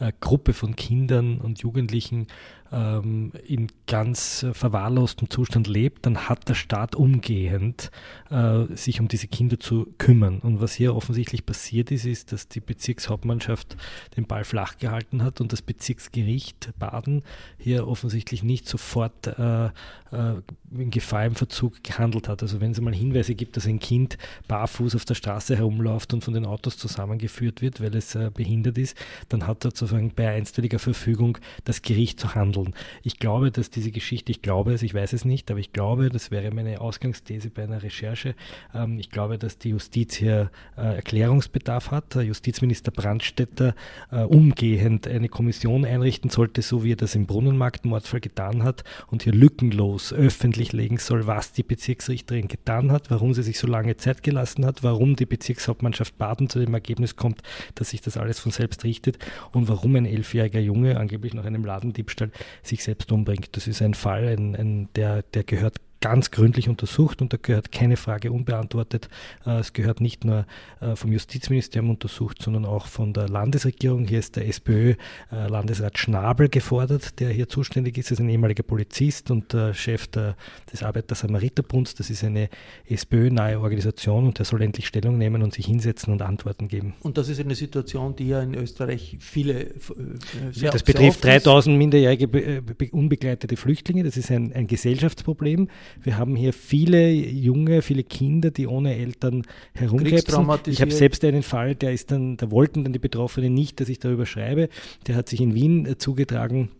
äh, 0.00 0.12
Gruppe 0.20 0.54
von 0.54 0.74
Kindern 0.74 1.38
und 1.38 1.58
Jugendlichen 1.58 2.28
ähm, 2.72 3.32
in 3.46 3.68
ganz 3.86 4.42
äh, 4.42 4.54
verwahrlostem 4.54 5.30
Zustand 5.30 5.66
lebt, 5.66 6.06
dann 6.06 6.28
hat 6.28 6.48
der 6.48 6.54
Staat 6.54 6.96
umgehend 6.96 7.90
äh, 8.30 8.64
sich 8.74 9.00
um 9.00 9.08
diese 9.08 9.28
Kinder 9.28 9.60
zu 9.60 9.92
kümmern. 9.98 10.38
Und 10.38 10.60
was 10.60 10.72
hier 10.72 10.96
offensichtlich 10.96 11.44
passiert 11.44 11.90
ist, 11.90 12.06
ist, 12.06 12.32
dass 12.32 12.48
die 12.48 12.60
Bezirkshauptmannschaft 12.60 13.76
den 14.16 14.26
Ball 14.26 14.44
flach 14.44 14.78
gehalten 14.78 15.22
hat 15.22 15.40
und 15.40 15.52
das 15.52 15.62
Bezirksgericht 15.62 16.72
Baden 16.78 17.22
hier 17.58 17.86
offensichtlich 17.86 18.42
nicht 18.42 18.68
sofort 18.68 19.26
äh, 19.26 19.70
in 20.12 20.90
Gefahr 20.90 21.26
im 21.26 21.34
Verzug 21.34 21.82
gehandelt 21.82 22.28
hat. 22.28 22.42
Also 22.42 22.60
wenn 22.60 22.72
es 22.72 22.80
mal 22.80 22.94
Hinweise 22.94 23.34
gibt, 23.34 23.56
dass 23.56 23.66
ein 23.66 23.78
Kind 23.78 24.18
barfuß 24.48 24.94
auf 24.94 25.04
der 25.04 25.14
Straße 25.14 25.56
herumläuft 25.56 26.12
und 26.12 26.22
von 26.22 26.34
den 26.34 26.44
Autos 26.44 26.76
zusammengeführt 26.76 27.62
wird, 27.62 27.80
weil 27.80 27.94
es 27.96 28.14
äh, 28.14 28.30
behindert 28.32 28.78
ist, 28.78 28.96
dann 29.28 29.46
hat 29.46 29.62
sozusagen 29.62 30.12
bei 30.14 30.30
einstweiliger 30.30 30.78
Verfügung 30.78 31.38
das 31.64 31.82
Gericht 31.82 32.20
zu 32.20 32.34
handeln. 32.34 32.74
Ich 33.02 33.18
glaube, 33.18 33.50
dass 33.50 33.70
diese 33.70 33.90
Geschichte, 33.90 34.32
ich 34.32 34.42
glaube 34.42 34.74
es, 34.74 34.82
ich 34.82 34.94
weiß 34.94 35.12
es 35.12 35.24
nicht, 35.24 35.50
aber 35.50 35.60
ich 35.60 35.72
glaube, 35.72 36.08
das 36.08 36.30
wäre 36.30 36.50
meine 36.50 36.80
Ausgangsthese 36.80 37.50
bei 37.50 37.64
einer 37.64 37.82
Recherche, 37.82 38.34
ähm, 38.74 38.98
ich 38.98 39.10
glaube, 39.10 39.38
dass 39.38 39.58
die 39.58 39.70
Justiz 39.70 40.14
hier 40.14 40.50
äh, 40.76 40.96
Erklärungsbedarf 40.96 41.90
hat. 41.90 42.14
Justizminister 42.14 42.90
Brandstetter 42.90 43.74
äh, 44.10 44.22
umgehend 44.22 45.06
eine 45.06 45.28
Kommission 45.28 45.84
einrichten 45.84 46.30
sollte, 46.30 46.62
so 46.62 46.84
wie 46.84 46.92
er 46.92 46.96
das 46.96 47.14
im 47.14 47.26
Brunnenmarktmordfall 47.26 48.20
getan 48.20 48.62
hat 48.62 48.84
und 49.10 49.22
hier 49.22 49.32
lückenlos 49.32 50.01
öffentlich 50.10 50.72
legen 50.72 50.96
soll, 50.96 51.26
was 51.26 51.52
die 51.52 51.62
Bezirksrichterin 51.62 52.48
getan 52.48 52.90
hat, 52.90 53.10
warum 53.10 53.34
sie 53.34 53.42
sich 53.42 53.58
so 53.58 53.66
lange 53.66 53.98
Zeit 53.98 54.22
gelassen 54.22 54.64
hat, 54.64 54.82
warum 54.82 55.16
die 55.16 55.26
Bezirkshauptmannschaft 55.26 56.16
Baden 56.16 56.48
zu 56.48 56.58
dem 56.58 56.72
Ergebnis 56.72 57.16
kommt, 57.16 57.42
dass 57.74 57.90
sich 57.90 58.00
das 58.00 58.16
alles 58.16 58.40
von 58.40 58.52
selbst 58.52 58.84
richtet 58.84 59.18
und 59.52 59.68
warum 59.68 59.96
ein 59.96 60.06
elfjähriger 60.06 60.60
Junge 60.60 60.98
angeblich 60.98 61.34
nach 61.34 61.44
einem 61.44 61.64
Ladendiebstahl 61.64 62.30
sich 62.62 62.82
selbst 62.82 63.12
umbringt. 63.12 63.56
Das 63.56 63.66
ist 63.66 63.82
ein 63.82 63.94
Fall, 63.94 64.28
ein, 64.28 64.56
ein, 64.56 64.88
der, 64.94 65.22
der 65.22 65.44
gehört 65.44 65.76
ganz 66.02 66.30
gründlich 66.30 66.68
untersucht 66.68 67.22
und 67.22 67.32
da 67.32 67.38
gehört 67.40 67.72
keine 67.72 67.96
Frage 67.96 68.32
unbeantwortet. 68.32 69.08
Äh, 69.46 69.60
es 69.60 69.72
gehört 69.72 70.00
nicht 70.00 70.24
nur 70.24 70.44
äh, 70.80 70.96
vom 70.96 71.12
Justizministerium 71.12 71.90
untersucht, 71.90 72.42
sondern 72.42 72.66
auch 72.66 72.86
von 72.86 73.14
der 73.14 73.28
Landesregierung. 73.28 74.06
Hier 74.06 74.18
ist 74.18 74.36
der 74.36 74.46
SPÖ-Landesrat 74.48 75.94
äh, 75.94 75.98
Schnabel 75.98 76.48
gefordert, 76.48 77.20
der 77.20 77.30
hier 77.30 77.48
zuständig 77.48 77.96
ist. 77.96 78.10
Er 78.10 78.14
ist 78.14 78.20
ein 78.20 78.28
ehemaliger 78.28 78.64
Polizist 78.64 79.30
und 79.30 79.56
Chef 79.72 80.08
der, 80.08 80.36
des 80.72 80.82
Arbeiter-Samariter-Bunds. 80.82 81.94
Das 81.94 82.10
ist 82.10 82.24
eine 82.24 82.48
SPÖ-nahe 82.86 83.60
Organisation 83.60 84.26
und 84.26 84.38
der 84.38 84.44
soll 84.44 84.62
endlich 84.62 84.88
Stellung 84.88 85.18
nehmen 85.18 85.42
und 85.42 85.54
sich 85.54 85.66
hinsetzen 85.66 86.12
und 86.12 86.20
Antworten 86.20 86.66
geben. 86.66 86.94
Und 87.02 87.16
das 87.16 87.28
ist 87.28 87.38
eine 87.38 87.54
Situation, 87.54 88.16
die 88.16 88.28
ja 88.28 88.42
in 88.42 88.54
Österreich 88.54 89.16
viele. 89.20 89.70
Sehr, 90.50 90.72
das 90.72 90.82
betrifft 90.82 91.24
3000 91.24 91.78
minderjährige 91.78 92.62
unbegleitete 92.90 93.56
Flüchtlinge. 93.56 94.02
Das 94.02 94.16
ist 94.16 94.30
ein, 94.30 94.52
ein 94.52 94.66
Gesellschaftsproblem. 94.66 95.68
Wir 96.00 96.18
haben 96.18 96.36
hier 96.36 96.52
viele 96.52 97.10
junge, 97.10 97.82
viele 97.82 98.04
Kinder, 98.04 98.50
die 98.50 98.66
ohne 98.66 98.96
Eltern 98.96 99.42
herumkrebsen. 99.74 100.48
Ich 100.66 100.80
habe 100.80 100.90
selbst 100.90 101.24
einen 101.24 101.42
Fall, 101.42 101.74
der 101.74 101.92
ist 101.92 102.10
dann, 102.10 102.36
da 102.36 102.50
wollten 102.50 102.84
dann 102.84 102.92
die 102.92 102.98
Betroffenen 102.98 103.52
nicht, 103.54 103.80
dass 103.80 103.88
ich 103.88 103.98
darüber 103.98 104.26
schreibe. 104.26 104.68
Der 105.06 105.16
hat 105.16 105.28
sich 105.28 105.40
in 105.40 105.54
Wien 105.54 105.86
äh, 105.86 105.98
zugetragen 105.98 106.70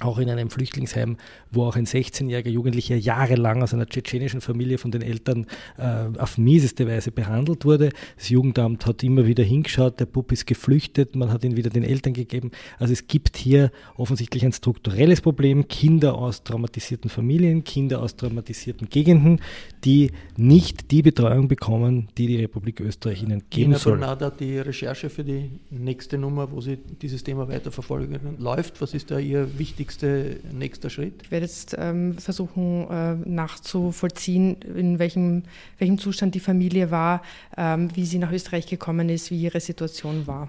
auch 0.00 0.18
in 0.18 0.28
einem 0.30 0.50
Flüchtlingsheim, 0.50 1.16
wo 1.50 1.64
auch 1.64 1.76
ein 1.76 1.86
16-jähriger 1.86 2.48
Jugendlicher 2.48 2.96
jahrelang 2.96 3.62
aus 3.62 3.74
einer 3.74 3.86
tschetschenischen 3.86 4.40
Familie 4.40 4.78
von 4.78 4.90
den 4.90 5.02
Eltern 5.02 5.46
äh, 5.78 6.18
auf 6.18 6.38
mieseste 6.38 6.86
Weise 6.86 7.12
behandelt 7.12 7.64
wurde. 7.64 7.90
Das 8.16 8.28
Jugendamt 8.28 8.86
hat 8.86 9.02
immer 9.02 9.26
wieder 9.26 9.44
hingeschaut, 9.44 10.00
der 10.00 10.06
Bub 10.06 10.32
ist 10.32 10.46
geflüchtet, 10.46 11.14
man 11.14 11.30
hat 11.30 11.44
ihn 11.44 11.56
wieder 11.56 11.70
den 11.70 11.84
Eltern 11.84 12.14
gegeben. 12.14 12.50
Also 12.78 12.92
es 12.92 13.06
gibt 13.06 13.36
hier 13.36 13.70
offensichtlich 13.96 14.44
ein 14.44 14.52
strukturelles 14.52 15.20
Problem, 15.20 15.68
Kinder 15.68 16.14
aus 16.14 16.42
traumatisierten 16.42 17.10
Familien, 17.10 17.62
Kinder 17.62 18.02
aus 18.02 18.16
traumatisierten 18.16 18.88
Gegenden, 18.88 19.40
die 19.84 20.10
nicht 20.36 20.90
die 20.90 21.02
Betreuung 21.02 21.48
bekommen, 21.48 22.08
die 22.16 22.26
die 22.26 22.36
Republik 22.36 22.80
Österreich 22.80 23.22
ihnen 23.22 23.42
geben 23.50 23.70
Nina 23.70 23.78
soll. 23.78 23.98
Bernada, 23.98 24.30
die 24.30 24.58
Recherche 24.58 25.10
für 25.10 25.24
die 25.24 25.50
nächste 25.70 26.18
Nummer, 26.18 26.50
wo 26.50 26.60
sie 26.60 26.76
dieses 26.76 27.22
Thema 27.22 27.48
weiterverfolgen, 27.48 28.38
läuft. 28.38 28.80
Was 28.80 28.94
ist 28.94 29.10
da 29.10 29.18
Ihr 29.18 29.58
wichtigstes 29.58 29.89
wichtigste 29.90 30.40
nächster 30.52 30.90
Schritt? 30.90 31.14
Ich 31.22 31.30
werde 31.30 31.46
jetzt 31.46 31.76
ähm, 31.78 32.16
versuchen 32.18 32.86
äh, 32.90 33.14
nachzuvollziehen, 33.28 34.56
in 34.62 34.98
welchem, 34.98 35.42
welchem 35.78 35.98
Zustand 35.98 36.34
die 36.34 36.40
Familie 36.40 36.90
war, 36.90 37.22
ähm, 37.56 37.90
wie 37.94 38.06
sie 38.06 38.18
nach 38.18 38.32
Österreich 38.32 38.66
gekommen 38.66 39.08
ist, 39.08 39.30
wie 39.30 39.42
ihre 39.42 39.60
Situation 39.60 40.26
war. 40.26 40.48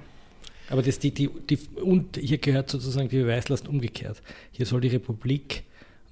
Aber 0.69 0.81
das, 0.81 0.99
die, 0.99 1.11
die, 1.11 1.29
die, 1.49 1.59
und 1.81 2.17
hier 2.17 2.37
gehört 2.37 2.69
sozusagen 2.69 3.09
die 3.09 3.17
Beweislast 3.17 3.67
umgekehrt. 3.67 4.21
Hier 4.51 4.65
soll 4.65 4.81
die 4.81 4.87
Republik, 4.89 5.63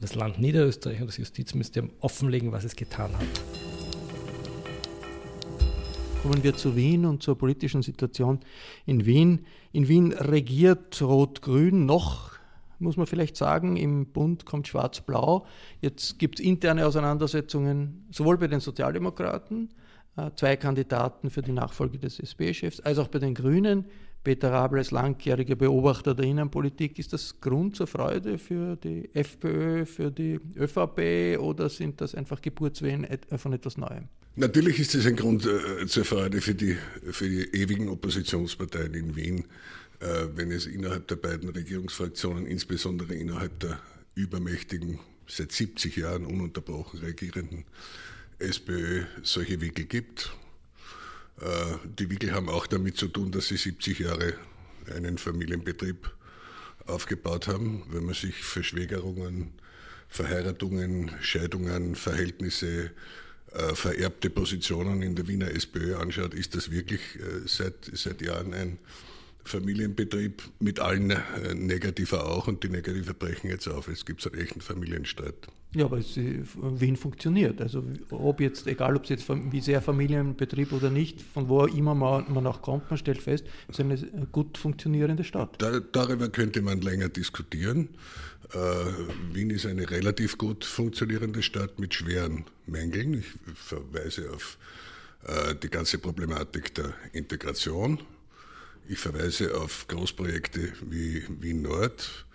das 0.02 0.16
Land 0.16 0.40
Niederösterreich 0.40 1.00
und 1.00 1.08
das 1.08 1.18
Justizministerium 1.18 1.92
offenlegen, 2.02 2.52
was 2.52 2.64
es 2.64 2.76
getan 2.76 3.12
hat. 3.14 3.28
Kommen 6.24 6.44
wir 6.44 6.56
zu 6.56 6.76
Wien 6.76 7.06
und 7.06 7.24
zur 7.24 7.38
politischen 7.38 7.82
Situation 7.82 8.40
in 8.86 9.06
Wien. 9.06 9.46
In 9.72 9.88
Wien 9.88 10.12
regiert 10.12 11.02
Rot-Grün 11.02 11.86
noch, 11.86 12.39
muss 12.80 12.98
man 12.98 13.08
vielleicht 13.08 13.36
sagen. 13.36 13.78
Im 13.78 14.08
Bund 14.08 14.46
kommt 14.46 14.68
Schwarz-Blau. 14.68 15.46
Jetzt 15.82 16.20
gibt 16.20 16.40
es 16.40 16.46
interne 16.46 16.86
Auseinandersetzungen 16.86 18.08
sowohl 18.12 18.38
bei 18.38 18.48
den 18.48 18.60
Sozialdemokraten, 18.60 19.70
äh, 20.18 20.32
zwei 20.36 20.56
Kandidaten 20.56 21.30
für 21.30 21.42
die 21.42 21.52
Nachfolge 21.52 21.98
des 22.00 22.20
SP-Chefs, 22.20 22.80
als 22.80 22.98
auch 22.98 23.08
bei 23.08 23.20
den 23.20 23.34
Grünen. 23.34 23.86
Peter 24.24 24.52
Rabel 24.52 24.80
als 24.80 24.92
langjähriger 24.92 25.56
Beobachter 25.56 26.14
der 26.14 26.26
Innenpolitik, 26.26 27.00
ist 27.00 27.14
das 27.14 27.40
Grund 27.40 27.78
zur 27.78 27.88
Freude 27.88 28.38
für 28.38 28.76
die 28.76 29.10
FPÖ, 29.14 29.86
für 29.86 30.12
die 30.12 30.40
ÖVP 30.58 31.40
oder 31.40 31.70
sind 31.70 32.02
das 32.02 32.16
einfach 32.16 32.42
Geburtswehen 32.42 33.08
von 33.38 33.54
etwas 33.54 33.78
Neuem? 33.78 34.10
Natürlich 34.36 34.80
ist 34.80 34.96
es 34.96 35.06
ein 35.06 35.16
Grund 35.16 35.46
äh, 35.46 35.86
zur 35.88 36.06
Freude 36.06 36.42
für 36.42 36.54
die, 36.54 36.78
für 37.12 37.30
die 37.30 37.44
ewigen 37.54 37.90
Oppositionsparteien 37.90 38.94
in 38.94 39.16
Wien, 39.16 39.46
wenn 40.00 40.52
es 40.52 40.66
innerhalb 40.66 41.08
der 41.08 41.18
beiden 41.18 41.50
Regierungsfraktionen, 41.50 42.46
insbesondere 42.46 43.16
innerhalb 43.16 43.60
der 43.60 43.82
übermächtigen, 44.16 45.00
seit 45.28 45.52
70 45.52 45.96
Jahren 45.98 46.26
ununterbrochen 46.26 47.00
regierenden 47.00 47.66
SPÖ 48.40 49.04
solche 49.22 49.62
Wickel 49.62 49.86
gibt. 49.86 50.32
Äh, 51.42 51.78
die 51.98 52.10
Wickel 52.10 52.34
haben 52.34 52.50
auch 52.50 52.68
damit 52.68 52.98
zu 52.98 53.08
tun, 53.08 53.32
dass 53.32 53.48
sie 53.48 53.58
70 53.58 54.00
Jahre 54.00 54.34
einen 54.94 55.18
Familienbetrieb 55.18 56.12
aufgebaut 56.86 57.48
haben. 57.48 57.84
Wenn 57.90 58.06
man 58.06 58.16
sich 58.16 58.36
Verschwägerungen, 58.36 59.54
Verheiratungen, 60.08 61.12
Scheidungen, 61.22 61.96
Verhältnisse, 61.96 62.92
äh, 63.52 63.76
vererbte 63.76 64.30
Positionen 64.30 65.02
in 65.02 65.16
der 65.16 65.28
Wiener 65.28 65.52
SPÖ 65.52 65.96
anschaut, 65.96 66.34
ist 66.34 66.56
das 66.56 66.72
wirklich 66.72 67.02
äh, 67.16 67.48
seit, 67.48 67.90
seit 67.94 68.22
Jahren 68.22 68.54
ein 68.54 68.80
Familienbetrieb 69.50 70.44
mit 70.60 70.80
allen 70.80 71.12
äh, 71.12 71.56
Negativer 71.56 72.28
auch 72.28 72.48
und 72.48 72.64
die 72.64 72.70
Negativer 72.70 73.14
brechen 73.14 73.50
jetzt 73.50 73.68
auf. 73.68 73.88
Es 73.88 74.06
gibt 74.06 74.26
einen 74.26 74.42
echten 74.42 74.62
Familienstreit. 74.62 75.48
Ja, 75.76 75.86
aber 75.86 75.98
es, 75.98 76.16
Wien 76.16 76.96
funktioniert. 76.96 77.62
Also 77.62 77.84
ob 78.10 78.42
jetzt, 78.42 78.66
egal 78.68 78.96
ob 78.96 79.04
es 79.04 79.10
jetzt 79.10 79.26
wie 79.30 79.62
sehr 79.62 79.82
Familienbetrieb 79.82 80.72
oder 80.72 80.90
nicht, 80.90 81.22
von 81.22 81.48
wo 81.48 81.66
immer 81.66 81.94
man, 81.94 82.32
man 82.34 82.48
auch 82.48 82.62
kommt, 82.62 82.90
man 82.90 82.98
stellt 82.98 83.22
fest, 83.22 83.46
es 83.68 83.78
ist 83.78 84.14
eine 84.14 84.28
gut 84.32 84.58
funktionierende 84.58 85.24
Stadt. 85.24 85.56
Da, 85.60 85.80
darüber 85.80 86.30
könnte 86.30 86.62
man 86.62 86.82
länger 86.82 87.10
diskutieren. 87.10 87.90
Äh, 88.54 88.58
Wien 89.34 89.52
ist 89.52 89.68
eine 89.68 89.90
relativ 89.90 90.38
gut 90.38 90.66
funktionierende 90.66 91.44
Stadt 91.44 91.80
mit 91.80 91.94
schweren 91.94 92.46
Mängeln. 92.66 93.14
Ich 93.16 93.28
verweise 93.54 94.32
auf 94.32 94.58
äh, 95.28 95.54
die 95.56 95.70
ganze 95.70 96.00
Problematik 96.00 96.74
der 96.74 96.94
Integration 97.14 98.00
ich 98.90 98.98
verweise 98.98 99.56
auf 99.56 99.88
Großprojekte 99.88 100.74
wie 100.82 101.24
Wien 101.40 101.62
Nord. 101.62 102.26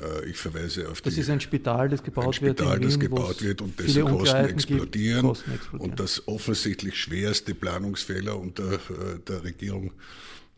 Äh, 0.00 0.28
ich 0.28 0.36
verweise 0.36 0.88
auf 0.88 1.00
das 1.00 1.14
die, 1.14 1.20
ist 1.20 1.30
ein 1.30 1.40
Spital, 1.40 1.88
das 1.88 2.02
gebaut 2.02 2.26
ein 2.26 2.32
Spital, 2.32 2.72
wird. 2.72 2.84
das 2.84 2.94
Wien, 2.94 3.00
gebaut 3.00 3.40
wird 3.40 3.62
und 3.62 3.78
dessen 3.78 4.04
Kosten 4.04 4.44
explodieren, 4.46 5.22
Kosten 5.22 5.52
explodieren, 5.52 5.90
Und 5.90 6.00
das 6.00 6.26
offensichtlich 6.26 6.96
schwerste 6.96 7.54
Planungsfehler 7.54 8.36
unter 8.36 8.74
äh, 8.74 8.78
der 9.26 9.44
Regierung 9.44 9.92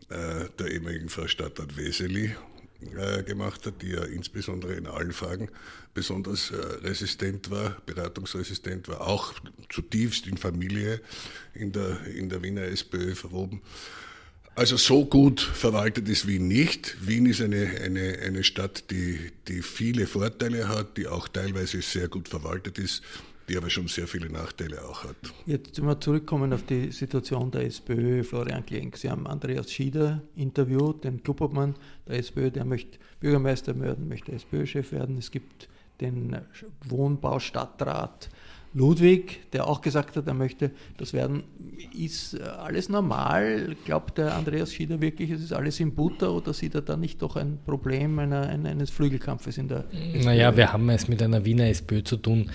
äh, 0.08 0.46
der 0.58 0.72
ehemaligen 0.72 1.10
Frau 1.10 1.28
Stadtrat 1.28 1.76
Weseli 1.76 2.34
gemacht 3.24 3.64
hat, 3.64 3.80
die 3.80 3.92
ja 3.92 4.04
insbesondere 4.04 4.74
in 4.74 4.86
allen 4.86 5.12
Fragen 5.12 5.48
besonders 5.94 6.52
resistent 6.82 7.50
war, 7.50 7.78
beratungsresistent 7.86 8.88
war, 8.88 9.00
auch 9.00 9.32
zutiefst 9.70 10.26
in 10.26 10.36
Familie 10.36 11.00
in 11.54 11.72
der, 11.72 12.04
in 12.04 12.28
der 12.28 12.42
Wiener 12.42 12.64
SPÖ 12.64 13.14
verwoben. 13.14 13.62
Also 14.56 14.76
so 14.76 15.04
gut 15.04 15.40
verwaltet 15.40 16.08
ist 16.08 16.28
Wien 16.28 16.46
nicht. 16.46 16.96
Wien 17.04 17.26
ist 17.26 17.40
eine, 17.40 17.66
eine, 17.84 18.18
eine 18.24 18.44
Stadt, 18.44 18.90
die, 18.90 19.18
die 19.48 19.62
viele 19.62 20.06
Vorteile 20.06 20.68
hat, 20.68 20.96
die 20.96 21.08
auch 21.08 21.26
teilweise 21.26 21.82
sehr 21.82 22.06
gut 22.06 22.28
verwaltet 22.28 22.78
ist, 22.78 23.02
die 23.48 23.56
aber 23.56 23.68
schon 23.68 23.88
sehr 23.88 24.06
viele 24.06 24.30
Nachteile 24.30 24.84
auch 24.84 25.02
hat. 25.02 25.16
Jetzt 25.46 25.82
mal 25.82 25.98
zurückkommen 25.98 26.52
auf 26.52 26.62
die 26.62 26.92
Situation 26.92 27.50
der 27.50 27.66
SPÖ. 27.66 28.22
Florian 28.22 28.64
Klenk, 28.64 28.96
Sie 28.96 29.10
haben 29.10 29.26
Andreas 29.26 29.72
Schieder 29.72 30.22
interviewt, 30.36 31.02
den 31.02 31.20
Clubobmann 31.20 31.74
der 32.06 32.20
SPÖ, 32.20 32.52
der 32.52 32.64
möchte 32.64 32.98
Bürgermeister 33.18 33.78
werden, 33.80 34.08
möchte 34.08 34.30
SPÖ-Chef 34.30 34.92
werden. 34.92 35.18
Es 35.18 35.32
gibt 35.32 35.68
den 36.00 36.36
Wohnbaustadtrat 36.86 38.28
Ludwig, 38.74 39.50
der 39.52 39.68
auch 39.68 39.80
gesagt 39.80 40.16
hat, 40.16 40.26
er 40.26 40.34
möchte 40.34 40.72
das 40.96 41.12
werden. 41.12 41.44
Ist 41.96 42.40
alles 42.40 42.88
normal? 42.88 43.76
Glaubt 43.84 44.18
der 44.18 44.34
Andreas 44.34 44.74
Schieder 44.74 45.00
wirklich, 45.00 45.30
es 45.30 45.42
ist 45.42 45.52
alles 45.52 45.78
im 45.78 45.94
Butter 45.94 46.32
oder 46.32 46.52
sieht 46.52 46.74
er 46.74 46.82
da 46.82 46.96
nicht 46.96 47.22
doch 47.22 47.36
ein 47.36 47.58
Problem 47.64 48.18
einer, 48.18 48.48
eines 48.48 48.90
Flügelkampfes 48.90 49.58
in 49.58 49.68
der 49.68 49.84
SPÖ? 49.92 50.24
Naja, 50.24 50.56
wir 50.56 50.72
haben 50.72 50.90
es 50.90 51.06
mit 51.06 51.22
einer 51.22 51.44
Wiener 51.44 51.68
SPÖ 51.68 52.02
zu 52.02 52.16
tun, 52.16 52.50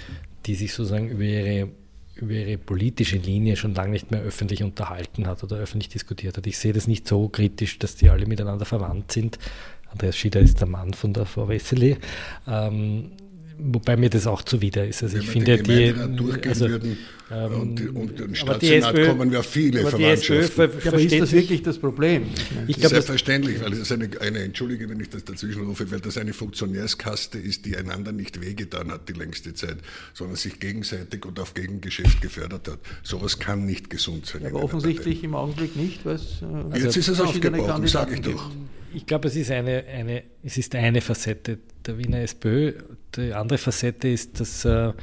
die 0.45 0.55
sich 0.55 0.73
sozusagen 0.73 1.09
über 1.09 1.23
ihre, 1.23 1.69
über 2.15 2.33
ihre 2.33 2.57
politische 2.57 3.17
Linie 3.17 3.55
schon 3.55 3.73
lange 3.73 3.91
nicht 3.91 4.11
mehr 4.11 4.21
öffentlich 4.21 4.61
unterhalten 4.61 5.25
hat 5.25 5.41
oder 5.43 5.55
öffentlich 5.55 5.89
diskutiert 5.89 6.35
hat. 6.35 6.45
Ich 6.47 6.57
sehe 6.57 6.73
das 6.73 6.85
nicht 6.87 7.07
so 7.07 7.29
kritisch, 7.29 7.79
dass 7.79 7.95
die 7.95 8.09
alle 8.09 8.25
miteinander 8.25 8.65
verwandt 8.65 9.13
sind. 9.13 9.39
Andreas 9.89 10.17
Schieder 10.17 10.41
ist 10.41 10.59
der 10.59 10.67
Mann 10.67 10.93
von 10.93 11.13
der 11.13 11.25
Frau 11.25 11.47
Wessely. 11.47 11.97
Ähm, 12.45 13.11
wobei 13.59 13.97
mir 13.97 14.09
das 14.09 14.27
auch 14.27 14.41
zuwider 14.41 14.87
ist. 14.87 15.03
Also 15.03 15.15
Wenn 15.15 15.21
ich 15.21 15.29
finde, 15.29 15.57
die, 15.61 15.93
also, 16.47 16.69
würden, 16.69 16.97
ähm, 17.31 17.53
und, 17.53 17.95
und 17.95 18.19
im 18.19 18.35
Stadtsenat 18.35 18.95
SPÖ, 18.95 19.07
kommen 19.07 19.31
ja 19.31 19.43
viele 19.43 19.85
Verwandtschaften. 19.85 20.71
Ja, 20.83 20.91
aber 20.91 20.99
ist 20.99 21.19
das 21.19 21.31
wirklich 21.31 21.61
das 21.61 21.77
Problem? 21.77 22.23
Ich 22.67 22.77
glaub, 22.77 22.89
Selbstverständlich, 22.89 23.61
weil 23.61 23.73
es 23.73 23.79
ist 23.79 23.91
eine, 23.91 24.09
eine, 24.21 24.39
entschuldige, 24.39 24.89
wenn 24.89 24.99
ich 24.99 25.09
das 25.09 25.25
dazwischen 25.25 25.63
rufe, 25.65 25.91
weil 25.91 25.99
das 25.99 26.17
eine 26.17 26.33
Funktionärskaste 26.33 27.37
ist, 27.37 27.65
die 27.65 27.77
einander 27.77 28.11
nicht 28.11 28.41
wehgetan 28.41 28.91
hat 28.91 29.07
die 29.09 29.13
längste 29.13 29.53
Zeit, 29.53 29.77
sondern 30.13 30.37
sich 30.37 30.59
gegenseitig 30.59 31.25
und 31.25 31.39
auf 31.39 31.53
Gegengeschäft 31.53 32.21
gefördert 32.21 32.67
hat. 32.67 32.79
Sowas 33.03 33.37
kann 33.37 33.65
nicht 33.65 33.89
gesund 33.89 34.25
sein. 34.25 34.45
aber 34.45 34.63
offensichtlich 34.63 35.23
im 35.23 35.35
Augenblick 35.35 35.75
nicht, 35.75 36.05
weil 36.05 36.15
es 36.15 36.41
äh, 36.41 36.79
Jetzt 36.79 36.97
ist 36.97 37.09
es 37.09 37.19
aufgebrochen, 37.19 37.87
sage 37.87 38.15
ich 38.15 38.21
doch. 38.21 38.51
Ich 38.93 39.05
glaube, 39.05 39.27
es 39.27 39.35
ist 39.35 39.51
eine, 39.51 39.83
eine, 39.85 40.23
es 40.43 40.57
ist 40.57 40.73
eine 40.75 41.01
Facette 41.01 41.59
der 41.85 41.97
Wiener 41.97 42.21
SPÖ. 42.21 42.73
Die 43.15 43.33
andere 43.33 43.57
Facette 43.57 44.07
ist, 44.07 44.39
dass, 44.39 44.65
äh, 44.65 44.93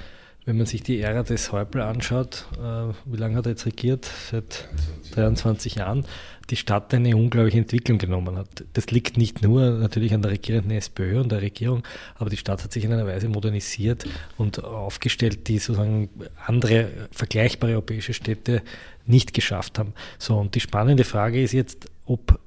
wenn 0.45 0.57
man 0.57 0.66
sich 0.66 0.83
die 0.83 1.00
Ära 1.00 1.23
des 1.23 1.52
Häupl 1.52 1.81
anschaut, 1.81 2.47
äh, 2.55 2.93
wie 3.05 3.16
lange 3.16 3.37
hat 3.37 3.47
er 3.47 3.50
jetzt 3.50 3.66
regiert? 3.66 4.11
Seit 4.31 4.69
23 5.12 5.76
Jahren, 5.76 6.05
die 6.50 6.57
Stadt 6.57 6.93
eine 6.95 7.16
unglaubliche 7.16 7.59
Entwicklung 7.59 7.99
genommen 7.99 8.37
hat. 8.37 8.64
Das 8.73 8.90
liegt 8.90 9.16
nicht 9.19 9.43
nur 9.43 9.71
natürlich 9.71 10.14
an 10.14 10.23
der 10.23 10.33
regierenden 10.33 10.73
SPÖ 10.73 11.21
und 11.21 11.31
der 11.31 11.43
Regierung, 11.43 11.83
aber 12.16 12.31
die 12.31 12.37
Stadt 12.37 12.62
hat 12.62 12.73
sich 12.73 12.85
in 12.85 12.93
einer 12.93 13.07
Weise 13.07 13.28
modernisiert 13.28 14.05
und 14.37 14.62
aufgestellt, 14.62 15.49
die 15.49 15.59
sozusagen 15.59 16.11
andere 16.45 16.88
vergleichbare 17.12 17.73
europäische 17.73 18.14
Städte 18.14 18.62
nicht 19.07 19.33
geschafft 19.35 19.78
haben. 19.78 19.95
So, 20.19 20.37
und 20.38 20.55
die 20.55 20.61
spannende 20.61 21.05
Frage 21.05 21.43
ist 21.43 21.52
jetzt, 21.52 21.88
ob 22.05 22.38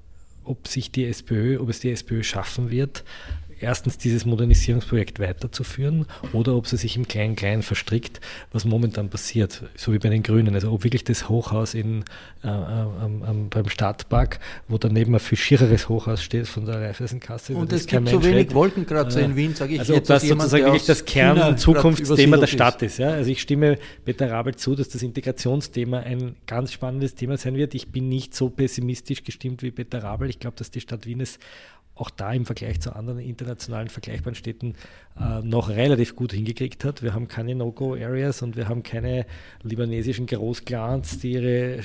ob 0.49 0.67
sich 0.67 0.91
die 0.91 1.05
SPÖ, 1.05 1.59
ob 1.59 1.69
es 1.69 1.79
die 1.79 1.91
SPÖ 1.91 2.23
schaffen 2.23 2.71
wird, 2.71 3.03
erstens 3.61 3.97
dieses 3.97 4.25
Modernisierungsprojekt 4.25 5.19
weiterzuführen 5.19 6.05
oder 6.33 6.55
ob 6.55 6.67
sie 6.67 6.77
sich 6.77 6.95
im 6.95 7.07
Klein-Klein 7.07 7.61
verstrickt, 7.61 8.19
was 8.51 8.65
momentan 8.65 9.09
passiert, 9.09 9.63
so 9.75 9.93
wie 9.93 9.99
bei 9.99 10.09
den 10.09 10.23
Grünen. 10.23 10.53
Also 10.55 10.71
ob 10.71 10.83
wirklich 10.83 11.03
das 11.03 11.29
Hochhaus 11.29 11.73
in, 11.73 12.03
äh, 12.43 12.47
äh, 12.47 13.33
beim 13.49 13.69
Stadtpark, 13.69 14.39
wo 14.67 14.77
daneben 14.77 15.13
ein 15.13 15.19
viel 15.19 15.37
schiereres 15.37 15.89
Hochhaus 15.89 16.23
steht 16.23 16.47
von 16.47 16.65
der 16.65 16.81
Raiffeisenkasse. 16.81 17.53
Und 17.53 17.71
es 17.73 17.85
gibt 17.85 18.09
so 18.09 18.23
wenig 18.23 18.53
Wolkenkratzer 18.53 19.21
äh, 19.21 19.25
in 19.25 19.35
Wien, 19.35 19.55
sage 19.55 19.73
ich 19.73 19.79
also 19.79 19.93
jetzt. 19.93 20.09
Also 20.09 20.27
das 20.27 20.37
sozusagen 20.37 20.65
wirklich 20.65 20.85
das 20.85 21.05
Kern-Zukunftsthema 21.05 22.37
der 22.37 22.47
Stadt 22.47 22.81
ist. 22.81 22.99
Ja? 22.99 23.09
Also 23.09 23.31
ich 23.31 23.41
stimme 23.41 23.77
Peter 24.05 24.29
Rabel 24.31 24.55
zu, 24.55 24.75
dass 24.75 24.89
das 24.89 25.01
Integrationsthema 25.03 25.99
ein 25.99 26.35
ganz 26.47 26.71
spannendes 26.71 27.15
Thema 27.15 27.37
sein 27.37 27.55
wird. 27.55 27.75
Ich 27.75 27.91
bin 27.91 28.09
nicht 28.09 28.35
so 28.35 28.49
pessimistisch 28.49 29.23
gestimmt 29.23 29.63
wie 29.63 29.71
Peter 29.71 30.03
Rabel. 30.03 30.29
Ich 30.29 30.39
glaube, 30.39 30.57
dass 30.57 30.71
die 30.71 30.81
Stadt 30.81 31.05
Wien 31.05 31.21
es 31.21 31.39
auch 31.99 32.09
da 32.09 32.31
im 32.31 32.45
Vergleich 32.45 32.79
zu 32.79 32.95
anderen 32.95 33.19
internationalen 33.19 33.89
vergleichbaren 33.89 34.35
Städten 34.35 34.75
äh, 35.19 35.41
noch 35.41 35.69
relativ 35.69 36.15
gut 36.15 36.31
hingekriegt 36.31 36.85
hat. 36.85 37.03
Wir 37.03 37.13
haben 37.13 37.27
keine 37.27 37.55
No-Go-Areas 37.55 38.41
und 38.41 38.55
wir 38.55 38.69
haben 38.69 38.83
keine 38.83 39.25
libanesischen 39.63 40.25
Großclans, 40.25 41.19
die 41.19 41.33
ihre, 41.33 41.79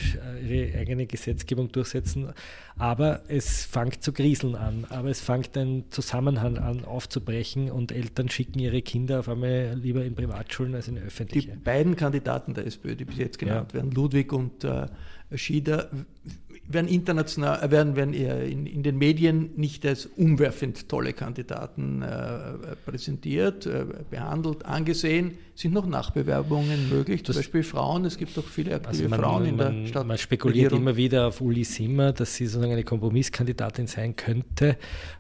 ihre 0.47 0.79
eigene 0.79 1.07
Gesetzgebung 1.07 1.73
durchsetzen. 1.73 2.33
Aber 2.77 3.23
es 3.29 3.65
fängt 3.65 4.03
zu 4.03 4.13
grieseln 4.13 4.55
an. 4.55 4.87
Aber 4.89 5.09
es 5.09 5.21
fängt 5.21 5.57
ein 5.57 5.85
Zusammenhang 5.91 6.59
an 6.59 6.85
aufzubrechen 6.85 7.71
und 7.71 7.93
Eltern 7.93 8.29
schicken 8.29 8.59
ihre 8.61 8.83
Kinder 8.83 9.21
auf 9.21 9.29
einmal 9.29 9.75
lieber 9.75 10.05
in 10.05 10.15
Privatschulen 10.15 10.75
als 10.75 10.89
in 10.89 10.99
öffentliche. 10.99 11.53
Die 11.53 11.57
beiden 11.57 11.97
Kandidaten 11.97 12.55
der 12.55 12.67
SPÖ, 12.67 12.95
die 12.95 13.05
bis 13.05 13.19
jetzt 13.19 13.39
genannt 13.39 13.73
ja. 13.73 13.79
werden, 13.79 13.91
Ludwig 13.91 14.33
und 14.33 14.65
äh, 14.65 14.87
Schieder, 15.35 15.91
werden 16.69 16.89
international, 16.89 17.63
äh, 17.63 17.71
werden, 17.71 17.97
werden 17.97 18.15
in, 18.15 18.67
in 18.67 18.83
den 18.83 18.99
Medien 18.99 19.51
nicht 19.57 19.85
als 19.87 20.07
umwerfend 20.07 20.89
tolle 20.89 21.13
Kandidaten 21.13 22.03
äh, 22.03 22.77
präsentiert, 22.85 23.67
äh, 23.67 23.85
behandelt, 24.11 24.65
angesehen. 24.65 25.39
Sind 25.57 25.73
noch 25.73 25.87
Nachbewerbungen 25.87 26.89
möglich? 26.89 27.25
Zum 27.25 27.37
Beispiel 27.37 27.63
Frauen, 27.63 28.05
es 28.05 28.19
gibt 28.19 28.37
doch 28.37 28.45
viele 28.45 28.75
aktive 28.75 28.89
also 28.89 29.09
man, 29.09 29.21
Frauen 29.21 29.45
in 29.45 29.57
man, 29.57 29.83
der 29.83 29.89
Stadt. 29.89 30.07
Man 30.07 30.19
spekuliert 30.19 30.73
immer 30.73 30.97
wieder 30.97 31.29
auf 31.29 31.41
Uli 31.41 31.63
Simmer, 31.63 32.13
dass 32.13 32.35
sie 32.35 32.47
sozusagen 32.47 32.73
eine 32.73 32.83
Kompromisskandidatin 32.83 33.87
sein 33.87 34.17
könnte. 34.17 34.77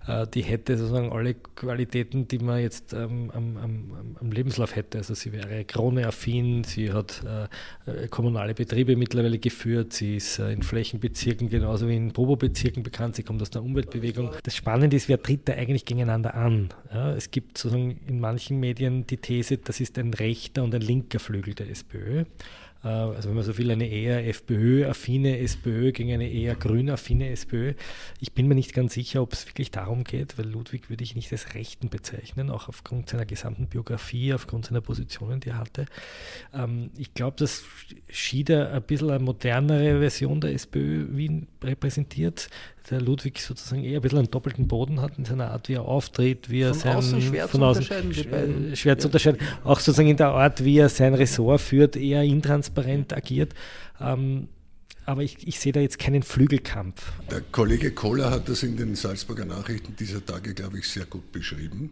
Äh, 0.08 0.26
die 0.26 0.42
hätte 0.42 0.76
sozusagen 0.76 1.12
alle 1.12 1.34
Qualitäten, 1.34 2.26
die 2.26 2.40
man 2.40 2.60
jetzt 2.60 2.92
ähm, 2.94 3.30
am, 3.32 3.56
am, 3.58 4.16
am, 4.20 4.32
Lebenslauf 4.32 4.74
hätte. 4.74 4.98
Also 4.98 5.14
sie 5.14 5.32
wäre 5.32 5.64
Krone-affin, 5.64 6.64
sie 6.64 6.92
hat 6.92 7.22
äh, 7.86 8.08
kommunale 8.08 8.54
Betriebe 8.54 8.96
mittlerweile 8.96 9.38
geführt, 9.38 9.92
sie 9.92 10.16
ist 10.16 10.40
äh, 10.40 10.52
in 10.52 10.64
Flächenbezirken 10.64 11.33
genauso 11.36 11.88
wie 11.88 11.96
in 11.96 12.12
Probo-Bezirken 12.12 12.82
bekannt, 12.82 13.16
sie 13.16 13.22
kommt 13.22 13.42
aus 13.42 13.50
der 13.50 13.62
Umweltbewegung. 13.62 14.30
Das 14.42 14.54
Spannende 14.54 14.96
ist, 14.96 15.08
wer 15.08 15.22
tritt 15.22 15.48
da 15.48 15.54
eigentlich 15.54 15.84
gegeneinander 15.84 16.34
an? 16.34 16.68
Ja, 16.92 17.12
es 17.12 17.30
gibt 17.30 17.58
sozusagen 17.58 18.00
in 18.06 18.20
manchen 18.20 18.60
Medien 18.60 19.06
die 19.06 19.16
These, 19.16 19.58
das 19.58 19.80
ist 19.80 19.98
ein 19.98 20.14
rechter 20.14 20.62
und 20.62 20.74
ein 20.74 20.82
linker 20.82 21.18
Flügel 21.18 21.54
der 21.54 21.70
SPÖ. 21.70 22.24
Äh, 22.84 22.88
also 22.88 23.28
wenn 23.28 23.36
man 23.36 23.44
so 23.44 23.56
will, 23.58 23.70
eine 23.70 23.88
eher 23.88 24.26
FPÖ-affine 24.28 25.38
SPÖ 25.38 25.92
gegen 25.92 26.12
eine 26.12 26.30
eher 26.30 26.54
grün-affine 26.54 27.30
SPÖ. 27.30 27.74
Ich 28.20 28.32
bin 28.32 28.46
mir 28.46 28.54
nicht 28.54 28.74
ganz 28.74 28.94
sicher, 28.94 29.22
ob 29.22 29.32
es 29.32 29.46
wirklich 29.46 29.70
darum 29.70 30.04
geht, 30.04 30.38
weil 30.38 30.46
Ludwig 30.46 30.90
würde 30.90 31.02
ich 31.02 31.16
nicht 31.16 31.32
als 31.32 31.54
Rechten 31.54 31.88
bezeichnen, 31.88 32.50
auch 32.50 32.68
aufgrund 32.68 33.08
seiner 33.08 33.26
gesamten 33.26 33.66
Biografie, 33.66 34.34
aufgrund 34.34 34.66
seiner 34.66 34.80
Positionen, 34.80 35.40
die 35.40 35.50
er 35.50 35.58
hatte. 35.58 35.86
Ähm, 36.52 36.90
ich 36.96 37.14
glaube, 37.14 37.36
dass 37.38 37.64
Schieder 38.08 38.72
ein 38.72 38.82
bisschen 38.82 39.10
eine 39.10 39.24
modernere 39.24 39.98
Version 40.00 40.40
der 40.40 40.52
SPÖ 40.52 41.16
Wien 41.16 41.48
repräsentiert 41.62 42.48
der 42.90 43.00
Ludwig 43.00 43.40
sozusagen 43.40 43.82
eher 43.82 43.98
ein 43.98 44.02
bisschen 44.02 44.18
einen 44.18 44.30
doppelten 44.30 44.68
Boden 44.68 45.00
hat 45.00 45.16
in 45.18 45.24
seiner 45.24 45.50
Art, 45.50 45.68
wie 45.68 45.74
er 45.74 45.84
auftritt, 45.84 46.50
wie 46.50 46.60
er 46.60 46.74
von 46.74 46.80
sein, 46.80 46.96
außen 46.96 47.22
schwer 47.22 47.48
von 47.48 47.60
zu 47.60 47.66
außen, 47.66 47.82
unterscheiden, 47.82 48.30
beiden. 48.30 48.76
schwer 48.76 48.98
zu 48.98 49.08
unterscheiden, 49.08 49.40
auch 49.64 49.80
sozusagen 49.80 50.08
in 50.08 50.16
der 50.16 50.28
Art, 50.28 50.64
wie 50.64 50.78
er 50.78 50.88
sein 50.88 51.14
Ressort 51.14 51.60
führt, 51.60 51.96
eher 51.96 52.22
intransparent 52.22 53.12
agiert. 53.12 53.54
Ähm, 54.00 54.48
aber 55.06 55.22
ich, 55.22 55.46
ich, 55.46 55.60
sehe 55.60 55.72
da 55.72 55.80
jetzt 55.80 55.98
keinen 55.98 56.22
Flügelkampf. 56.22 57.12
Der 57.30 57.42
Kollege 57.42 57.92
Kohler 57.92 58.30
hat 58.30 58.48
das 58.48 58.62
in 58.62 58.76
den 58.78 58.94
Salzburger 58.94 59.44
Nachrichten 59.44 59.94
dieser 59.96 60.24
Tage, 60.24 60.54
glaube 60.54 60.78
ich, 60.78 60.88
sehr 60.88 61.04
gut 61.04 61.30
beschrieben. 61.30 61.90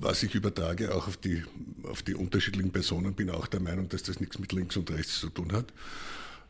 Was 0.00 0.22
ich 0.22 0.34
übertrage 0.34 0.94
auch 0.94 1.06
auf 1.06 1.18
die, 1.18 1.42
auf 1.82 2.02
die 2.02 2.14
unterschiedlichen 2.14 2.70
Personen, 2.70 3.12
bin 3.12 3.28
auch 3.28 3.46
der 3.46 3.60
Meinung, 3.60 3.90
dass 3.90 4.04
das 4.04 4.20
nichts 4.20 4.38
mit 4.38 4.52
links 4.52 4.76
und 4.78 4.90
rechts 4.90 5.20
zu 5.20 5.28
tun 5.28 5.52
hat 5.52 5.66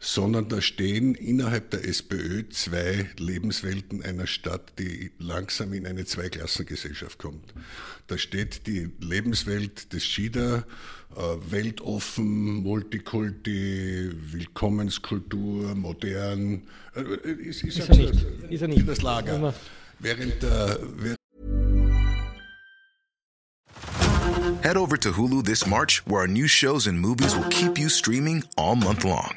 sondern 0.00 0.48
da 0.48 0.62
stehen 0.62 1.14
innerhalb 1.14 1.70
der 1.70 1.84
SPÖ 1.84 2.48
zwei 2.48 3.06
Lebenswelten 3.18 4.02
einer 4.02 4.26
Stadt, 4.26 4.72
die 4.78 5.12
langsam 5.18 5.74
in 5.74 5.86
eine 5.86 6.06
Zweiklassengesellschaft 6.06 7.18
kommt. 7.18 7.52
Da 8.06 8.16
steht 8.16 8.66
die 8.66 8.90
Lebenswelt 9.00 9.92
des 9.92 10.04
Schieder, 10.04 10.64
äh, 11.14 11.20
weltoffen, 11.50 12.62
Multikulti, 12.62 14.10
Willkommenskultur, 14.32 15.74
modern, 15.74 16.62
äh, 16.96 17.30
ist, 17.30 17.62
ist, 17.62 17.78
ist, 17.78 17.88
er 17.90 17.96
nicht. 17.96 18.26
ist 18.48 18.62
er 18.62 18.68
nicht. 18.68 18.88
das 18.88 19.02
Lager. 19.02 19.54
Während, 19.98 20.42
äh, 20.42 20.76
während 20.96 21.16
Head 24.62 24.76
over 24.76 24.96
to 24.98 25.16
Hulu 25.16 25.42
this 25.42 25.66
March, 25.66 26.02
where 26.06 26.20
our 26.20 26.26
new 26.26 26.46
shows 26.46 26.86
and 26.86 27.00
movies 27.00 27.34
will 27.34 27.48
keep 27.50 27.78
you 27.78 27.88
streaming 27.88 28.44
all 28.56 28.76
month 28.76 29.04
long. 29.04 29.36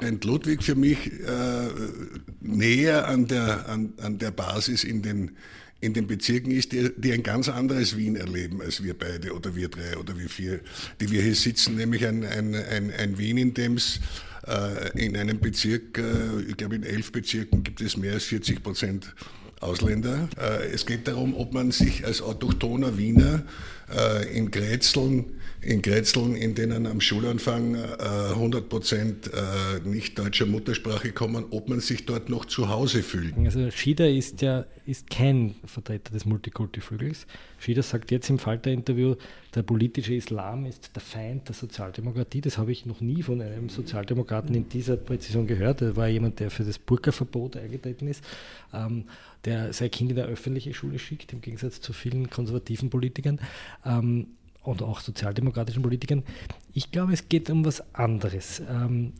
Und 0.00 0.24
Ludwig 0.24 0.64
für 0.64 0.74
mich 0.74 1.12
äh, 1.12 1.68
näher 2.40 3.06
an 3.06 3.28
der, 3.28 3.68
an, 3.68 3.92
an 4.02 4.18
der 4.18 4.32
Basis 4.32 4.82
in 4.82 5.02
den, 5.02 5.36
in 5.80 5.94
den 5.94 6.08
Bezirken 6.08 6.50
ist, 6.50 6.72
die, 6.72 6.90
die, 6.96 7.12
ein 7.12 7.22
ganz 7.22 7.48
anderes 7.48 7.96
Wien 7.96 8.16
erleben 8.16 8.60
als 8.60 8.82
wir 8.82 8.98
beide 8.98 9.32
oder 9.32 9.54
wir 9.54 9.68
drei 9.68 9.96
oder 9.96 10.18
wir 10.18 10.28
vier, 10.28 10.60
die 11.00 11.10
wir 11.12 11.22
hier 11.22 11.36
sitzen, 11.36 11.76
nämlich 11.76 12.04
ein, 12.06 12.24
ein, 12.24 12.56
ein, 12.56 12.90
ein 12.90 13.18
Wien, 13.18 13.36
in 13.36 13.54
dem 13.54 13.76
es 13.76 14.00
äh, 14.48 14.98
in 14.98 15.16
einem 15.16 15.38
Bezirk, 15.38 15.96
äh, 15.96 16.40
ich 16.48 16.56
glaube 16.56 16.74
in 16.74 16.82
elf 16.82 17.12
Bezirken 17.12 17.62
gibt 17.62 17.80
es 17.80 17.96
mehr 17.96 18.14
als 18.14 18.24
40 18.24 18.64
Prozent 18.64 19.14
Ausländer. 19.60 20.28
Äh, 20.36 20.72
es 20.72 20.86
geht 20.86 21.06
darum, 21.06 21.34
ob 21.34 21.52
man 21.52 21.70
sich 21.70 22.04
als 22.04 22.20
autochthoner 22.20 22.98
Wiener 22.98 23.44
äh, 23.96 24.36
in 24.36 24.50
Grätzeln 24.50 25.26
in 25.64 25.82
Grätzeln, 25.82 26.36
in 26.36 26.54
denen 26.54 26.86
am 26.86 27.00
Schulanfang 27.00 27.76
100 27.76 28.60
äh, 28.60 28.66
Prozent 28.66 29.30
äh, 29.32 29.86
nicht 29.86 30.18
deutscher 30.18 30.46
Muttersprache 30.46 31.12
kommen, 31.12 31.46
ob 31.50 31.68
man 31.68 31.80
sich 31.80 32.06
dort 32.06 32.28
noch 32.28 32.44
zu 32.44 32.68
Hause 32.68 33.02
fühlt. 33.02 33.34
Also 33.38 33.70
Schieder 33.70 34.08
ist 34.08 34.42
ja 34.42 34.66
ist 34.86 35.08
kein 35.08 35.54
Vertreter 35.64 36.12
des 36.12 36.26
Multikulti-Flügels. 36.26 37.26
Schieder 37.58 37.82
sagt 37.82 38.10
jetzt 38.10 38.28
im 38.28 38.38
Falter-Interview, 38.38 39.14
der 39.54 39.62
politische 39.62 40.14
Islam 40.14 40.66
ist 40.66 40.90
der 40.94 41.00
Feind 41.00 41.48
der 41.48 41.54
Sozialdemokratie. 41.54 42.42
Das 42.42 42.58
habe 42.58 42.72
ich 42.72 42.84
noch 42.84 43.00
nie 43.00 43.22
von 43.22 43.40
einem 43.40 43.70
Sozialdemokraten 43.70 44.54
in 44.54 44.68
dieser 44.68 44.96
Präzision 44.96 45.46
gehört. 45.46 45.80
Er 45.80 45.96
war 45.96 46.08
jemand, 46.08 46.40
der 46.40 46.50
für 46.50 46.64
das 46.64 46.78
Burka-Verbot 46.78 47.56
eingetreten 47.56 48.08
ist, 48.08 48.22
ähm, 48.74 49.04
der 49.44 49.72
sein 49.72 49.90
Kind 49.90 50.10
in 50.10 50.16
der 50.16 50.26
öffentliche 50.26 50.74
Schule 50.74 50.98
schickt, 50.98 51.32
im 51.32 51.40
Gegensatz 51.40 51.80
zu 51.80 51.92
vielen 51.92 52.28
konservativen 52.28 52.90
Politikern. 52.90 53.40
Ähm, 53.86 54.26
und 54.64 54.82
auch 54.82 55.00
sozialdemokratischen 55.00 55.82
Politikern. 55.82 56.24
Ich 56.72 56.90
glaube, 56.90 57.12
es 57.12 57.28
geht 57.28 57.50
um 57.50 57.64
was 57.64 57.94
anderes. 57.94 58.60
Ähm, 58.68 59.12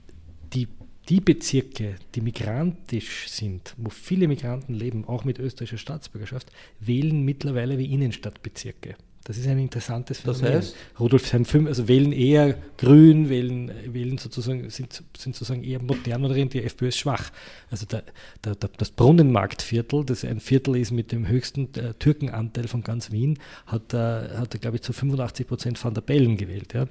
die, 0.52 0.68
die 1.08 1.20
Bezirke, 1.20 1.96
die 2.14 2.20
migrantisch 2.20 3.28
sind, 3.28 3.74
wo 3.76 3.90
viele 3.90 4.26
Migranten 4.26 4.74
leben, 4.74 5.04
auch 5.04 5.24
mit 5.24 5.38
österreichischer 5.38 5.78
Staatsbürgerschaft, 5.78 6.50
wählen 6.80 7.22
mittlerweile 7.22 7.78
wie 7.78 7.92
Innenstadtbezirke. 7.92 8.96
Das 9.24 9.38
ist 9.38 9.46
ein 9.46 9.58
interessantes 9.58 10.20
Phänomen. 10.20 10.42
Das 10.42 10.52
heißt? 10.52 10.76
Rudolf 11.00 11.26
sein 11.26 11.46
Film, 11.46 11.66
also 11.66 11.88
wählen 11.88 12.12
eher 12.12 12.58
grün, 12.76 13.30
wählen, 13.30 13.72
wählen 13.86 14.18
sozusagen, 14.18 14.68
sind, 14.68 15.02
sind 15.16 15.34
sozusagen 15.34 15.64
eher 15.64 15.80
modern 15.80 16.26
oder 16.26 16.34
die 16.34 16.62
FPÖ 16.62 16.88
ist 16.88 16.98
schwach. 16.98 17.30
Also 17.70 17.86
der, 17.86 18.04
der, 18.44 18.54
der, 18.54 18.68
das 18.76 18.90
Brunnenmarktviertel, 18.90 20.04
das 20.04 20.26
ein 20.26 20.40
Viertel 20.40 20.76
ist 20.76 20.90
mit 20.90 21.10
dem 21.10 21.26
höchsten 21.26 21.72
äh, 21.74 21.94
Türkenanteil 21.94 22.68
von 22.68 22.82
ganz 22.82 23.12
Wien, 23.12 23.38
hat, 23.66 23.94
äh, 23.94 23.96
hat 24.36 24.60
glaube 24.60 24.76
ich, 24.76 24.82
zu 24.82 24.92
85 24.92 25.46
Prozent 25.46 25.82
Van 25.82 25.94
der 25.94 26.02
Bellen 26.02 26.36
gewählt. 26.36 26.74
Ja. 26.74 26.86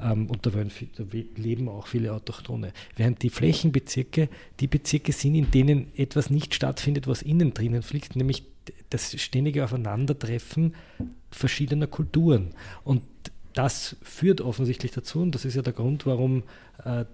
Ähm, 0.00 0.30
und 0.30 0.46
da, 0.46 0.54
werden, 0.54 0.70
da, 0.96 1.04
leben 1.36 1.68
auch 1.68 1.88
viele 1.88 2.12
Autochtone. 2.12 2.72
Während 2.96 3.22
die 3.24 3.30
Flächenbezirke 3.30 4.28
die 4.60 4.68
Bezirke 4.68 5.10
sind, 5.10 5.34
in 5.34 5.50
denen 5.50 5.88
etwas 5.96 6.30
nicht 6.30 6.54
stattfindet, 6.54 7.08
was 7.08 7.22
innen 7.22 7.54
drinnen 7.54 7.82
fliegt, 7.82 8.14
nämlich 8.14 8.44
das 8.92 9.20
ständige 9.20 9.64
Aufeinandertreffen 9.64 10.74
verschiedener 11.30 11.86
Kulturen. 11.86 12.50
Und 12.84 13.02
das 13.54 13.96
führt 14.02 14.40
offensichtlich 14.40 14.92
dazu, 14.92 15.20
und 15.20 15.34
das 15.34 15.44
ist 15.44 15.54
ja 15.54 15.62
der 15.62 15.72
Grund, 15.72 16.06
warum 16.06 16.42
äh, 16.84 17.04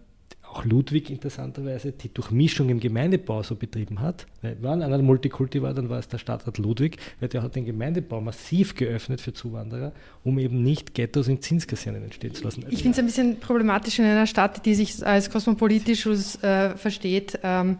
auch 0.50 0.64
Ludwig 0.64 1.10
interessanterweise 1.10 1.92
die 1.92 2.12
Durchmischung 2.12 2.68
im 2.70 2.80
Gemeindebau 2.80 3.42
so 3.42 3.54
betrieben 3.54 4.00
hat. 4.00 4.26
Wenn 4.40 4.82
einer 4.82 4.98
Multikulti 4.98 5.60
war, 5.62 5.74
dann 5.74 5.88
war 5.88 5.98
es 5.98 6.08
der 6.08 6.18
Stadtrat 6.18 6.58
Ludwig, 6.58 6.96
weil 7.20 7.28
der 7.28 7.42
hat 7.42 7.54
den 7.54 7.66
Gemeindebau 7.66 8.20
massiv 8.20 8.74
geöffnet 8.74 9.20
für 9.20 9.32
Zuwanderer, 9.32 9.92
um 10.24 10.38
eben 10.38 10.62
nicht 10.62 10.94
Ghettos 10.94 11.28
in 11.28 11.42
Zinskasernen 11.42 12.02
entstehen 12.02 12.34
zu 12.34 12.44
lassen. 12.44 12.64
Ich 12.70 12.82
finde 12.82 12.92
es 12.92 12.98
ein 12.98 13.06
bisschen 13.06 13.40
problematisch 13.40 13.98
in 13.98 14.06
einer 14.06 14.26
Stadt, 14.26 14.64
die 14.64 14.74
sich 14.74 15.06
als 15.06 15.30
kosmopolitisch 15.30 16.06
äh, 16.06 16.76
versteht. 16.76 17.38
Ähm, 17.42 17.78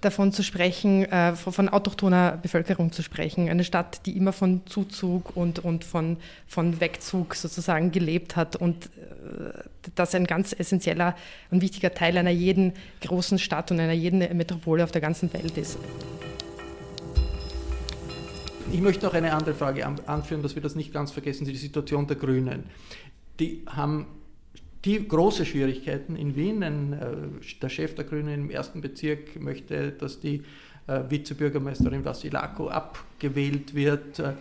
davon 0.00 0.32
zu 0.32 0.42
sprechen, 0.42 1.04
äh, 1.04 1.34
von 1.36 1.68
autochthoner 1.68 2.38
Bevölkerung 2.40 2.92
zu 2.92 3.02
sprechen. 3.02 3.48
Eine 3.48 3.64
Stadt, 3.64 4.04
die 4.06 4.16
immer 4.16 4.32
von 4.32 4.66
Zuzug 4.66 5.36
und, 5.36 5.60
und 5.60 5.84
von, 5.84 6.16
von 6.46 6.80
Wegzug 6.80 7.34
sozusagen 7.34 7.92
gelebt 7.92 8.36
hat 8.36 8.56
und 8.56 8.86
äh, 8.86 8.88
das 9.94 10.14
ein 10.14 10.26
ganz 10.26 10.52
essentieller 10.52 11.14
und 11.50 11.62
wichtiger 11.62 11.94
Teil 11.94 12.18
einer 12.18 12.30
jeden 12.30 12.72
großen 13.00 13.38
Stadt 13.38 13.70
und 13.70 13.80
einer 13.80 13.92
jeden 13.92 14.18
Metropole 14.36 14.82
auf 14.82 14.90
der 14.90 15.00
ganzen 15.00 15.32
Welt 15.32 15.56
ist. 15.56 15.78
Ich 18.72 18.80
möchte 18.80 19.06
noch 19.06 19.14
eine 19.14 19.32
andere 19.32 19.54
Frage 19.54 19.86
anführen, 20.06 20.42
dass 20.42 20.56
wir 20.56 20.62
das 20.62 20.74
nicht 20.74 20.92
ganz 20.92 21.12
vergessen, 21.12 21.44
die 21.44 21.54
Situation 21.54 22.08
der 22.08 22.16
Grünen. 22.16 22.64
Die 23.38 23.62
haben 23.66 24.06
die 24.84 25.06
große 25.06 25.44
Schwierigkeiten 25.44 26.16
in 26.16 26.36
Wien. 26.36 26.62
Ein, 26.62 26.92
äh, 26.92 27.60
der 27.60 27.68
Chef 27.68 27.94
der 27.94 28.04
Grünen 28.04 28.34
im 28.34 28.50
ersten 28.50 28.80
Bezirk 28.80 29.40
möchte, 29.40 29.92
dass 29.92 30.20
die 30.20 30.42
äh, 30.86 31.02
Vizebürgermeisterin 31.08 32.04
Vasilako 32.04 32.68
abgewählt 32.68 33.74
wird. 33.74 34.18
Äh, 34.18 34.32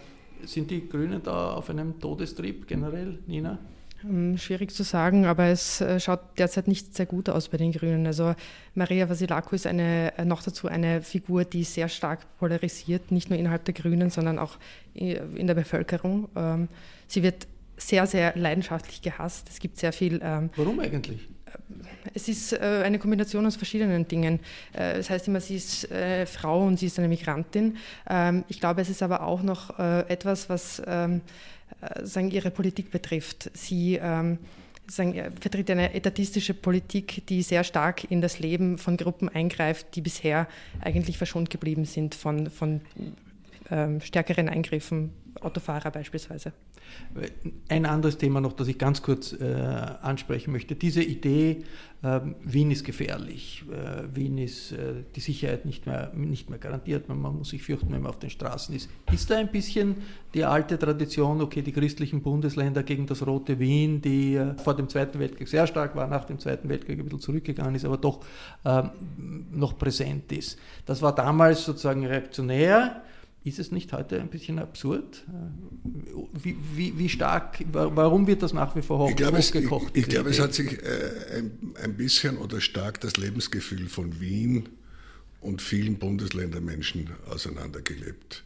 sind 0.45 0.69
die 0.69 0.88
Grünen 0.88 1.24
da 1.24 1.54
auf 1.54 1.69
einem 1.69 2.00
Todestrieb 2.00 2.67
generell, 2.67 3.17
Nina? 3.26 3.58
Ähm, 4.04 4.38
schwierig 4.38 4.71
zu 4.71 4.84
sagen, 4.84 5.26
aber 5.26 5.45
es 5.45 5.84
schaut 5.98 6.19
derzeit 6.38 6.67
nicht 6.67 6.93
sehr 6.93 7.08
gut 7.08 7.30
aus 7.30 7.50
bei 7.50 7.58
den 7.58 7.71
Grünen. 7.71 8.06
Also 8.06 8.36
Maria 8.76 9.10
Vasilako 9.10 9.56
ist 9.56 9.65
eine, 9.65 10.13
noch 10.26 10.43
dazu 10.43 10.67
eine 10.67 11.02
Figur, 11.02 11.45
die 11.45 11.63
sehr 11.63 11.89
stark 11.89 12.28
polarisiert, 12.38 13.12
nicht 13.12 13.32
nur 13.32 13.39
innerhalb 13.39 13.65
der 13.65 13.74
Grünen, 13.74 14.12
sondern 14.12 14.38
auch 14.38 14.58
in 14.93 15.48
der 15.48 15.56
Bevölkerung. 15.56 16.30
Ähm, 16.36 16.67
sie 17.08 17.24
wird 17.24 17.48
sehr, 17.77 18.07
sehr 18.07 18.35
leidenschaftlich 18.35 19.01
gehasst. 19.01 19.49
Es 19.49 19.59
gibt 19.59 19.77
sehr 19.77 19.93
viel. 19.93 20.19
Ähm, 20.23 20.49
Warum 20.55 20.79
eigentlich? 20.79 21.27
Es 22.13 22.27
ist 22.27 22.53
äh, 22.53 22.83
eine 22.83 22.99
Kombination 22.99 23.45
aus 23.45 23.55
verschiedenen 23.55 24.07
Dingen. 24.07 24.39
Das 24.73 25.09
heißt 25.09 25.27
immer, 25.27 25.39
sie 25.39 25.55
ist 25.55 25.88
Frau 26.25 26.65
und 26.65 26.77
sie 26.77 26.88
ist 26.88 26.99
eine 26.99 27.07
Migrantin. 27.07 27.77
Ich 28.49 28.59
glaube, 28.59 28.81
es 28.81 28.89
ist 28.89 29.01
aber 29.01 29.23
auch 29.23 29.41
noch 29.41 29.79
etwas, 29.79 30.49
was 30.49 30.81
äh, 31.81 32.05
sagen, 32.05 32.31
ihre 32.31 32.51
Politik 32.51 32.91
betrifft. 32.91 33.49
Sie 33.53 33.99
ähm, 34.01 34.38
sagen, 34.88 35.13
vertritt 35.39 35.69
eine 35.69 35.93
etatistische 35.93 36.53
Politik, 36.53 37.25
die 37.27 37.41
sehr 37.41 37.63
stark 37.63 38.09
in 38.09 38.21
das 38.21 38.39
Leben 38.39 38.77
von 38.77 38.97
Gruppen 38.97 39.29
eingreift, 39.29 39.95
die 39.95 40.01
bisher 40.01 40.47
eigentlich 40.81 41.17
verschont 41.17 41.49
geblieben 41.49 41.85
sind 41.85 42.15
von, 42.15 42.49
von 42.49 42.81
ähm, 43.71 43.99
stärkeren 44.01 44.47
Eingriffen, 44.47 45.11
Autofahrer 45.41 45.91
beispielsweise. 45.91 46.54
Ein 47.69 47.86
anderes 47.86 48.17
Thema 48.17 48.41
noch, 48.41 48.54
das 48.54 48.67
ich 48.67 48.78
ganz 48.78 49.02
kurz 49.02 49.34
äh, 49.34 49.43
ansprechen 50.02 50.52
möchte. 50.52 50.76
Diese 50.76 51.04
Idee, 51.04 51.63
äh, 52.04 52.21
Wien 52.43 52.71
ist 52.71 52.84
gefährlich, 52.84 53.63
äh, 53.71 54.15
Wien 54.15 54.38
ist 54.38 54.71
äh, 54.71 55.04
die 55.15 55.19
Sicherheit 55.19 55.65
nicht 55.65 55.86
mehr, 55.86 56.12
nicht 56.13 56.50
mehr 56.50 56.60
garantiert, 56.60 57.10
man, 57.10 57.21
man, 57.21 57.38
muss 57.38 57.50
sich 57.50 57.63
fürchten, 57.63 57.91
wenn 57.91 58.02
man 58.02 58.12
auf 58.12 58.19
den 58.19 58.30
Straßen 58.30 58.76
ist. 58.76 58.89
Ist 59.12 59.30
da 59.30 59.38
ein 59.38 59.52
bisschen 59.52 59.95
die 60.34 60.45
alte 60.45 60.78
Tradition, 60.78 61.41
okay, 61.41 61.62
die 61.62 61.71
christlichen 61.71 62.21
Bundesländer 62.21 62.84
gegen 62.84 63.08
das 63.08 63.26
rote 63.26 63.60
Wien, 63.60 64.02
die 64.02 64.36
äh, 64.36 64.56
vor 64.58 64.76
dem 64.76 64.88
Zweiten 64.88 65.19
Weltkrieg 65.19 65.48
sehr 65.48 65.67
stark 65.67 65.95
war, 65.95 66.08
nach 66.08 66.26
dem 66.26 66.39
Zweiten 66.39 66.69
Weltkrieg 66.69 67.00
ein 67.00 67.06
bisschen 67.06 67.21
zurückgegangen 67.21 67.76
ist, 67.76 67.86
aber 67.86 67.98
doch 67.98 68.19
ähm, 68.63 68.91
noch 69.52 69.78
präsent 69.78 70.32
ist. 70.32 70.60
Das 70.86 71.02
war 71.02 71.15
damals 71.15 71.65
sozusagen 71.65 72.06
reaktionär 72.06 73.02
ist 73.45 73.60
es 73.60 73.71
nicht 73.71 73.93
heute 73.93 74.19
ein 74.19 74.29
bisschen 74.29 74.58
absurd? 74.58 75.23
Wie, 76.34 76.58
wie, 76.73 76.97
wie 76.97 77.10
stark, 77.10 77.63
warum 77.71 78.25
wird 78.25 78.41
das 78.41 78.53
nach 78.53 78.75
wie 78.75 78.81
vor 78.81 78.97
hoch, 78.97 79.10
ich 79.12 79.15
glaube, 79.15 79.38
hochgekocht? 79.38 79.95
Es, 79.95 79.97
ich, 79.97 80.03
ich 80.03 80.10
glaube, 80.10 80.31
es 80.31 80.39
hat 80.39 80.55
sich 80.55 80.73
äh, 80.81 81.38
ein, 81.38 81.75
ein, 81.81 81.95
bisschen 81.95 82.38
oder 82.38 82.60
stark 82.60 82.99
das 83.01 83.17
Lebensgefühl 83.17 83.88
von 83.88 84.19
Wien 84.19 84.69
und 85.41 85.62
vielen 85.62 85.99
Bundesländernmenschen 85.99 87.12
auseinandergelebt. 87.29 88.43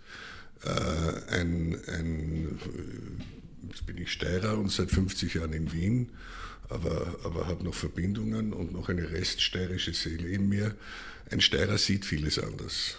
Äh, 0.65 1.33
ein, 1.33 1.77
ein, 1.88 2.59
jetzt 3.69 3.85
bin 3.85 3.97
ich 3.97 4.12
Steirer 4.12 4.57
und 4.57 4.69
seit 4.69 4.91
50 4.91 5.33
Jahren 5.35 5.53
in 5.53 5.71
Wien, 5.71 6.09
aber, 6.67 7.15
aber 7.23 7.47
habe 7.47 7.63
noch 7.63 7.73
Verbindungen 7.73 8.51
und 8.51 8.73
noch 8.73 8.89
eine 8.89 9.09
reststeirische 9.09 9.93
Seele 9.93 10.27
in 10.27 10.49
mir. 10.49 10.75
Ein 11.31 11.39
Steirer 11.39 11.77
sieht 11.77 12.03
vieles 12.03 12.38
anders 12.38 12.97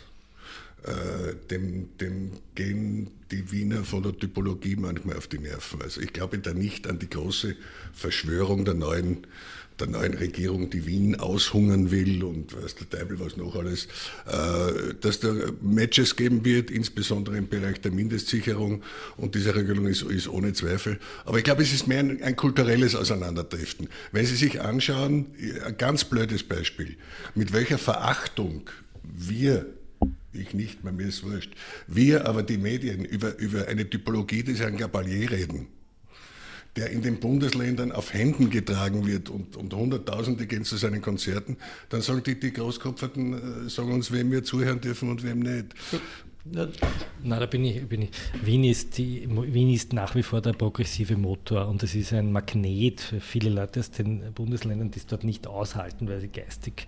äh, 0.84 1.34
dem, 1.50 1.88
dem 1.98 2.32
gehen 2.54 3.10
die 3.30 3.52
Wiener 3.52 3.84
von 3.84 4.02
der 4.02 4.16
Typologie 4.16 4.76
manchmal 4.76 5.16
auf 5.16 5.26
die 5.26 5.38
Nerven. 5.38 5.82
Also 5.82 6.00
ich 6.00 6.12
glaube 6.12 6.38
da 6.38 6.54
nicht 6.54 6.88
an 6.88 6.98
die 6.98 7.10
große 7.10 7.54
Verschwörung 7.92 8.64
der 8.64 8.74
neuen, 8.74 9.26
der 9.78 9.88
neuen 9.88 10.14
Regierung, 10.14 10.70
die 10.70 10.86
Wien 10.86 11.20
aushungern 11.20 11.90
will 11.90 12.24
und 12.24 12.56
weiß 12.56 12.76
der 12.76 12.88
Teufel 12.88 13.20
was 13.20 13.36
noch 13.36 13.56
alles, 13.56 13.88
äh, 14.26 14.94
dass 15.00 15.20
da 15.20 15.34
Matches 15.60 16.16
geben 16.16 16.46
wird, 16.46 16.70
insbesondere 16.70 17.36
im 17.36 17.48
Bereich 17.48 17.82
der 17.82 17.92
Mindestsicherung 17.92 18.82
und 19.18 19.34
diese 19.34 19.54
Regelung 19.54 19.86
ist, 19.86 20.02
ist 20.02 20.28
ohne 20.28 20.54
Zweifel. 20.54 20.98
Aber 21.26 21.36
ich 21.36 21.44
glaube, 21.44 21.62
es 21.62 21.74
ist 21.74 21.88
mehr 21.88 22.00
ein, 22.00 22.22
ein 22.22 22.36
kulturelles 22.36 22.94
Auseinanderdriften. 22.94 23.88
Wenn 24.12 24.24
Sie 24.24 24.36
sich 24.36 24.62
anschauen, 24.62 25.26
ein 25.66 25.76
ganz 25.76 26.04
blödes 26.04 26.42
Beispiel, 26.42 26.96
mit 27.34 27.52
welcher 27.52 27.76
Verachtung 27.76 28.62
wir 29.02 29.66
ich 30.32 30.54
nicht 30.54 30.84
mir 30.84 31.06
ist 31.06 31.24
wurscht. 31.24 31.52
Wir 31.86 32.26
aber 32.26 32.42
die 32.42 32.58
Medien 32.58 33.04
über, 33.04 33.38
über 33.38 33.68
eine 33.68 33.88
Typologie 33.88 34.42
des 34.42 34.60
Herrn 34.60 34.76
Gabalier 34.76 35.30
reden, 35.30 35.66
der 36.76 36.90
in 36.90 37.02
den 37.02 37.18
Bundesländern 37.20 37.92
auf 37.92 38.14
Händen 38.14 38.50
getragen 38.50 39.06
wird 39.06 39.28
und, 39.28 39.56
und 39.56 39.74
Hunderttausende 39.74 40.46
gehen 40.46 40.64
zu 40.64 40.76
seinen 40.76 41.02
Konzerten, 41.02 41.56
dann 41.88 42.00
sagen 42.00 42.22
die, 42.22 42.38
die 42.38 42.52
Großkopferten, 42.52 43.66
äh, 43.66 43.70
sagen 43.70 43.92
uns, 43.92 44.12
wem 44.12 44.30
wir 44.30 44.44
zuhören 44.44 44.80
dürfen 44.80 45.10
und 45.10 45.24
wem 45.24 45.40
nicht. 45.40 45.74
Na, 46.52 47.38
da 47.38 47.46
bin 47.46 47.64
ich, 47.64 47.86
bin 47.86 48.02
ich. 48.02 48.10
Wien, 48.42 48.64
ist 48.64 48.98
die, 48.98 49.28
Wien 49.28 49.70
ist 49.72 49.92
nach 49.92 50.14
wie 50.14 50.22
vor 50.22 50.40
der 50.40 50.52
progressive 50.52 51.16
Motor 51.16 51.68
und 51.68 51.82
es 51.82 51.94
ist 51.94 52.12
ein 52.12 52.32
Magnet 52.32 53.00
für 53.00 53.20
viele 53.20 53.50
Leute 53.50 53.80
aus 53.80 53.90
den 53.90 54.32
Bundesländern, 54.32 54.90
die 54.90 54.98
es 54.98 55.06
dort 55.06 55.22
nicht 55.22 55.46
aushalten, 55.46 56.08
weil 56.08 56.20
sie 56.20 56.28
geistig 56.28 56.86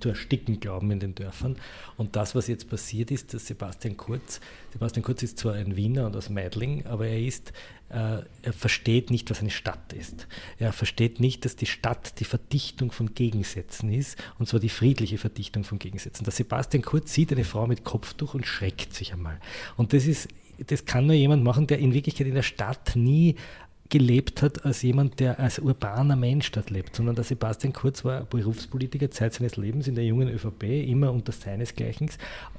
zu 0.00 0.10
ersticken 0.10 0.60
glauben 0.60 0.90
in 0.90 1.00
den 1.00 1.14
Dörfern. 1.14 1.56
Und 1.96 2.16
das, 2.16 2.34
was 2.34 2.46
jetzt 2.48 2.68
passiert 2.68 3.10
ist, 3.10 3.34
dass 3.34 3.46
Sebastian 3.46 3.96
Kurz, 3.96 4.40
Sebastian 4.72 5.02
Kurz 5.02 5.22
ist 5.22 5.38
zwar 5.38 5.54
ein 5.54 5.74
Wiener 5.74 6.06
und 6.06 6.16
aus 6.16 6.30
Meidling, 6.30 6.84
aber 6.86 7.06
er 7.06 7.20
ist 7.20 7.52
er 7.88 8.52
versteht 8.52 9.10
nicht, 9.10 9.30
was 9.30 9.40
eine 9.40 9.50
Stadt 9.50 9.92
ist. 9.92 10.26
Er 10.58 10.72
versteht 10.72 11.20
nicht, 11.20 11.44
dass 11.44 11.54
die 11.54 11.66
Stadt 11.66 12.18
die 12.18 12.24
Verdichtung 12.24 12.90
von 12.90 13.14
Gegensätzen 13.14 13.92
ist, 13.92 14.18
und 14.38 14.48
zwar 14.48 14.58
die 14.58 14.68
friedliche 14.68 15.18
Verdichtung 15.18 15.62
von 15.62 15.78
Gegensätzen. 15.78 16.24
Der 16.24 16.32
Sebastian 16.32 16.82
Kurz 16.82 17.12
sieht 17.12 17.32
eine 17.32 17.44
Frau 17.44 17.66
mit 17.66 17.84
Kopftuch 17.84 18.34
und 18.34 18.46
schreckt 18.46 18.92
sich 18.92 19.12
einmal. 19.12 19.40
Und 19.76 19.92
das 19.92 20.06
ist 20.06 20.28
das 20.58 20.84
kann 20.84 21.06
nur 21.06 21.14
jemand 21.14 21.44
machen, 21.44 21.66
der 21.66 21.78
in 21.78 21.92
Wirklichkeit 21.92 22.26
in 22.26 22.34
der 22.34 22.42
Stadt 22.42 22.96
nie 22.96 23.36
gelebt 23.88 24.42
hat 24.42 24.64
als 24.64 24.82
jemand, 24.82 25.20
der 25.20 25.38
als 25.38 25.58
urbaner 25.58 26.16
Mensch 26.16 26.50
dort 26.52 26.70
lebt, 26.70 26.96
sondern 26.96 27.14
der 27.14 27.24
Sebastian 27.24 27.72
Kurz 27.72 28.04
war 28.04 28.22
Berufspolitiker 28.24 29.10
Zeit 29.10 29.34
seines 29.34 29.56
Lebens 29.56 29.88
in 29.88 29.94
der 29.94 30.04
jungen 30.04 30.28
ÖVP, 30.28 30.64
immer 30.64 31.12
unter 31.12 31.32
seinesgleichen. 31.32 32.10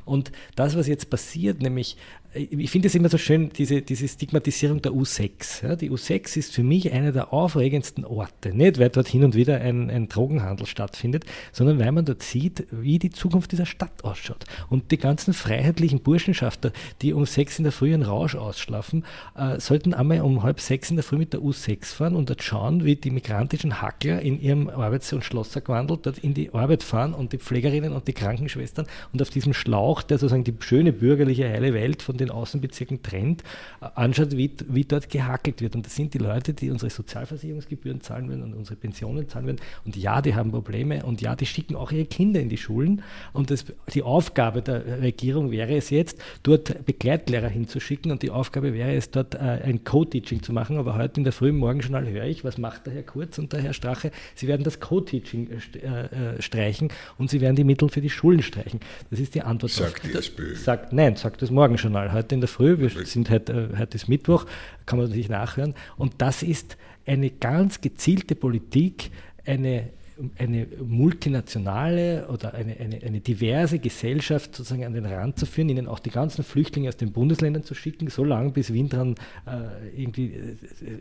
Und 0.05 0.31
das, 0.55 0.75
was 0.75 0.87
jetzt 0.87 1.09
passiert, 1.09 1.61
nämlich 1.61 1.97
ich 2.37 2.69
finde 2.69 2.87
es 2.87 2.95
immer 2.95 3.09
so 3.09 3.17
schön, 3.17 3.49
diese, 3.49 3.81
diese 3.81 4.07
Stigmatisierung 4.07 4.81
der 4.81 4.91
U6. 4.91 5.63
Ja, 5.63 5.75
die 5.75 5.89
U6 5.89 6.37
ist 6.37 6.53
für 6.53 6.63
mich 6.63 6.91
einer 6.91 7.11
der 7.11 7.33
aufregendsten 7.33 8.05
Orte. 8.05 8.53
Nicht, 8.53 8.79
weil 8.79 8.89
dort 8.89 9.07
hin 9.07 9.23
und 9.23 9.35
wieder 9.35 9.61
ein, 9.61 9.89
ein 9.89 10.07
Drogenhandel 10.09 10.67
stattfindet, 10.67 11.25
sondern 11.51 11.79
weil 11.79 11.91
man 11.91 12.05
dort 12.05 12.23
sieht, 12.23 12.67
wie 12.71 12.99
die 12.99 13.09
Zukunft 13.09 13.51
dieser 13.51 13.65
Stadt 13.65 14.03
ausschaut. 14.03 14.45
Und 14.69 14.91
die 14.91 14.97
ganzen 14.97 15.33
freiheitlichen 15.33 16.01
Burschenschafter, 16.01 16.73
die 17.01 17.13
um 17.13 17.25
sechs 17.25 17.57
in 17.59 17.63
der 17.63 17.71
Früh 17.71 17.93
einen 17.93 18.03
Rausch 18.03 18.35
ausschlafen, 18.35 19.05
äh, 19.35 19.59
sollten 19.59 19.93
einmal 19.93 20.21
um 20.21 20.43
halb 20.43 20.59
sechs 20.59 20.89
in 20.89 20.97
der 20.97 21.03
Früh 21.03 21.16
mit 21.17 21.33
der 21.33 21.39
U6 21.39 21.85
fahren 21.85 22.15
und 22.15 22.29
dort 22.29 22.43
schauen, 22.43 22.85
wie 22.85 22.95
die 22.95 23.11
migrantischen 23.11 23.81
Hackler 23.81 24.21
in 24.21 24.39
ihrem 24.39 24.69
Arbeits- 24.69 25.11
und 25.11 25.23
Schlossergewandel 25.23 25.97
dort 25.99 26.19
in 26.19 26.35
die 26.35 26.53
Arbeit 26.53 26.83
fahren 26.83 27.15
und 27.15 27.33
die 27.33 27.39
Pflegerinnen 27.39 27.93
und 27.93 28.07
die 28.07 28.13
Krankenschwestern 28.13 28.85
und 29.11 29.21
auf 29.21 29.31
diesem 29.31 29.53
Schlauch, 29.53 30.03
der 30.03 30.19
sozusagen 30.19 30.43
die 30.43 30.53
schöne 30.59 30.93
bürgerliche 30.93 31.49
heile 31.49 31.73
Welt 31.73 32.03
von 32.03 32.17
den 32.17 32.27
den 32.27 32.31
Außenbezirken 32.31 33.01
trennt, 33.01 33.43
äh, 33.81 33.87
anschaut, 33.95 34.35
wie, 34.35 34.51
wie 34.67 34.83
dort 34.83 35.09
gehackelt 35.09 35.61
wird. 35.61 35.75
Und 35.75 35.85
das 35.85 35.95
sind 35.95 36.13
die 36.13 36.17
Leute, 36.17 36.53
die 36.53 36.69
unsere 36.69 36.89
Sozialversicherungsgebühren 36.89 38.01
zahlen 38.01 38.29
werden 38.29 38.43
und 38.43 38.53
unsere 38.53 38.75
Pensionen 38.75 39.27
zahlen 39.27 39.47
werden. 39.47 39.59
Und 39.85 39.95
ja, 39.95 40.21
die 40.21 40.35
haben 40.35 40.51
Probleme 40.51 41.05
und 41.05 41.21
ja, 41.21 41.35
die 41.35 41.45
schicken 41.45 41.75
auch 41.75 41.91
ihre 41.91 42.05
Kinder 42.05 42.39
in 42.39 42.49
die 42.49 42.57
Schulen. 42.57 43.01
Und 43.33 43.51
das, 43.51 43.65
die 43.93 44.03
Aufgabe 44.03 44.61
der 44.61 45.01
Regierung 45.01 45.51
wäre 45.51 45.75
es 45.75 45.89
jetzt, 45.89 46.19
dort 46.43 46.85
Begleitlehrer 46.85 47.49
hinzuschicken 47.49 48.11
und 48.11 48.21
die 48.21 48.29
Aufgabe 48.29 48.73
wäre 48.73 48.93
es, 48.93 49.11
dort 49.11 49.35
äh, 49.35 49.37
ein 49.37 49.83
Co-Teaching 49.83 50.43
zu 50.43 50.53
machen. 50.53 50.77
Aber 50.77 50.95
heute 50.95 51.06
in 51.15 51.23
der 51.23 51.31
frühen 51.31 51.57
Morgenjournal 51.57 52.09
höre 52.09 52.25
ich, 52.25 52.43
was 52.43 52.57
macht 52.57 52.87
der 52.87 52.93
Herr 52.93 53.03
Kurz 53.03 53.37
und 53.37 53.53
der 53.53 53.61
Herr 53.61 53.73
Strache? 53.73 54.11
Sie 54.33 54.47
werden 54.47 54.63
das 54.63 54.79
Co-Teaching 54.79 55.49
äh, 55.51 55.87
äh, 55.87 56.41
streichen 56.41 56.89
und 57.19 57.29
sie 57.29 57.39
werden 57.39 57.55
die 57.55 57.63
Mittel 57.63 57.89
für 57.89 58.01
die 58.01 58.09
Schulen 58.09 58.41
streichen. 58.41 58.79
Das 59.11 59.19
ist 59.19 59.35
die 59.35 59.43
Antwort. 59.43 59.71
Sagt 59.71 60.03
die 60.03 60.13
SPÖ. 60.13 60.55
Sagt, 60.55 60.91
nein, 60.91 61.15
sagt 61.15 61.43
das 61.43 61.51
Morgenjournal 61.51 62.11
heute 62.13 62.33
in 62.33 62.41
der 62.41 62.47
Früh. 62.47 62.79
Wir 62.79 62.89
sind 63.05 63.29
heute, 63.29 63.69
äh, 63.73 63.77
heute 63.77 63.95
ist 63.95 64.09
Mittwoch, 64.09 64.45
kann 64.87 64.97
man 64.97 65.11
sich 65.11 65.29
nachhören. 65.29 65.75
Und 65.97 66.15
das 66.17 66.41
ist 66.41 66.77
eine 67.05 67.29
ganz 67.29 67.79
gezielte 67.81 68.35
Politik, 68.35 69.11
eine 69.45 69.89
eine 70.37 70.67
multinationale 70.83 72.27
oder 72.27 72.53
eine, 72.53 72.75
eine, 72.77 73.01
eine, 73.03 73.19
diverse 73.19 73.79
Gesellschaft 73.79 74.55
sozusagen 74.55 74.85
an 74.85 74.93
den 74.93 75.05
Rand 75.05 75.37
zu 75.37 75.45
führen, 75.45 75.69
ihnen 75.69 75.87
auch 75.87 75.99
die 75.99 76.09
ganzen 76.09 76.43
Flüchtlinge 76.43 76.89
aus 76.89 76.97
den 76.97 77.11
Bundesländern 77.11 77.63
zu 77.63 77.75
schicken, 77.75 78.09
so 78.09 78.23
lange 78.23 78.51
bis 78.51 78.73
Wien 78.73 78.89
dran 78.89 79.15
äh, 79.45 80.01
irgendwie 80.01 80.33
äh, 80.33 80.57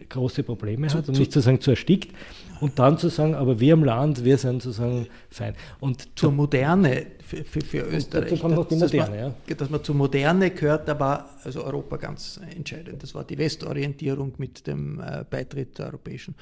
große 0.09 0.43
Probleme 0.43 0.89
hat, 0.89 1.09
um 1.09 1.15
nicht 1.15 1.33
zu 1.33 1.41
sagen 1.41 1.61
zu 1.61 1.71
erstickt, 1.71 2.15
und 2.61 2.79
dann 2.79 2.99
zu 2.99 3.09
sagen, 3.09 3.35
aber 3.35 3.61
wir 3.61 3.73
im 3.73 3.85
Land, 3.85 4.25
wir 4.25 4.39
sind 4.39 4.63
sozusagen 4.63 5.07
fein. 5.31 5.55
Und 5.81 6.19
zur 6.19 6.33
Moderne 6.33 7.07
für, 7.27 7.45
für, 7.45 7.61
für 7.61 7.81
Österreich. 7.81 8.33
Und 8.33 8.41
kommt 8.41 8.55
noch 8.55 8.69
die 8.69 8.77
Moderne, 8.77 9.17
dass, 9.17 9.49
man, 9.49 9.59
dass 9.59 9.71
man 9.71 9.85
zur 9.85 9.95
Moderne 9.97 10.51
gehört, 10.51 10.89
da 10.89 10.99
war 10.99 11.29
also 11.43 11.65
Europa 11.65 11.97
ganz 11.97 12.41
entscheidend. 12.57 13.03
Das 13.03 13.15
war 13.15 13.25
die 13.25 13.37
Westorientierung 13.37 14.35
mit 14.39 14.67
dem 14.67 15.01
äh, 15.01 15.25
Beitritt 15.29 15.77
zur 15.77 15.87
Europäischen 15.87 16.35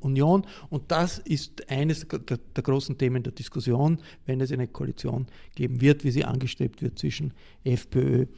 Union. 0.00 0.44
Und 0.70 0.90
das 0.90 1.18
ist 1.18 1.70
eines 1.70 2.06
der, 2.08 2.18
der 2.18 2.62
großen 2.62 2.98
Themen 2.98 3.22
der 3.22 3.32
Diskussion, 3.32 3.98
wenn 4.26 4.40
es 4.40 4.50
eine 4.50 4.66
Koalition 4.66 5.26
geben 5.54 5.80
wird, 5.80 6.04
wie 6.04 6.10
sie 6.10 6.24
angestrebt 6.24 6.82
wird 6.82 6.98
zwischen 6.98 7.32
FPÖ 7.62 8.22
und 8.22 8.28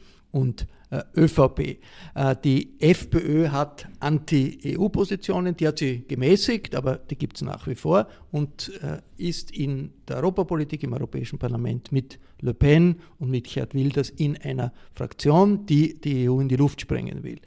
äh, 0.89 1.03
ÖVP. 1.17 1.79
Äh, 2.15 2.35
die 2.45 2.79
FPÖ 2.79 3.49
hat 3.49 3.89
Anti-EU-Positionen, 3.99 5.57
die 5.57 5.67
hat 5.67 5.79
sie 5.79 6.05
gemäßigt, 6.07 6.75
aber 6.75 6.95
die 6.95 7.17
gibt 7.17 7.35
es 7.35 7.41
nach 7.41 7.67
wie 7.67 7.75
vor 7.75 8.07
und 8.31 8.71
äh, 8.81 9.01
ist 9.17 9.51
in 9.51 9.91
der 10.07 10.15
Europapolitik 10.17 10.83
im 10.83 10.93
Europäischen 10.93 11.39
Parlament 11.39 11.91
mit 11.91 12.19
Le 12.39 12.53
Pen 12.53 13.01
und 13.19 13.31
mit 13.31 13.47
Gerd 13.47 13.73
Wilders 13.73 14.11
in 14.11 14.37
einer 14.37 14.71
Fraktion, 14.93 15.65
die 15.65 15.99
die 15.99 16.29
EU 16.29 16.39
in 16.39 16.47
die 16.47 16.55
Luft 16.55 16.79
sprengen 16.79 17.23
will. 17.23 17.39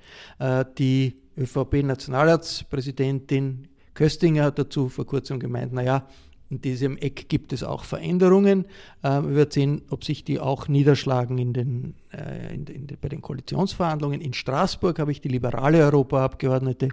Die 0.78 1.14
ÖVP-Nationalratspräsidentin 1.38 3.68
Köstinger 3.94 4.44
hat 4.44 4.58
dazu 4.58 4.88
vor 4.88 5.06
kurzem 5.06 5.38
gemeint, 5.38 5.72
naja, 5.72 6.08
in 6.50 6.60
diesem 6.60 6.96
Eck 6.96 7.28
gibt 7.28 7.52
es 7.52 7.62
auch 7.62 7.84
Veränderungen. 7.84 8.64
Äh, 9.02 9.22
wir 9.22 9.36
werden 9.36 9.50
sehen, 9.52 9.82
ob 9.88 10.04
sich 10.04 10.24
die 10.24 10.40
auch 10.40 10.66
niederschlagen 10.66 11.38
in 11.38 11.52
den, 11.52 11.94
äh, 12.12 12.52
in, 12.52 12.66
in, 12.66 12.88
bei 13.00 13.08
den 13.08 13.22
Koalitionsverhandlungen. 13.22 14.20
In 14.20 14.32
Straßburg 14.32 14.98
habe 14.98 15.12
ich 15.12 15.20
die 15.20 15.28
liberale 15.28 15.78
Europaabgeordnete 15.78 16.88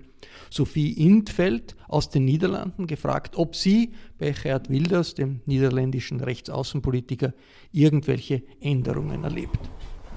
Sophie 0.52 0.92
Intfeld 0.94 1.76
aus 1.88 2.10
den 2.10 2.26
Niederlanden 2.26 2.86
gefragt, 2.86 3.36
ob 3.36 3.56
sie 3.56 3.94
bei 4.20 4.32
Gerd 4.32 4.70
Wilders, 4.70 5.16
dem 5.16 5.42
niederländischen 5.48 6.22
Rechtsaußenpolitiker, 6.22 7.34
irgendwelche 7.72 8.44
Änderungen 8.62 9.24
erlebt. 9.24 9.60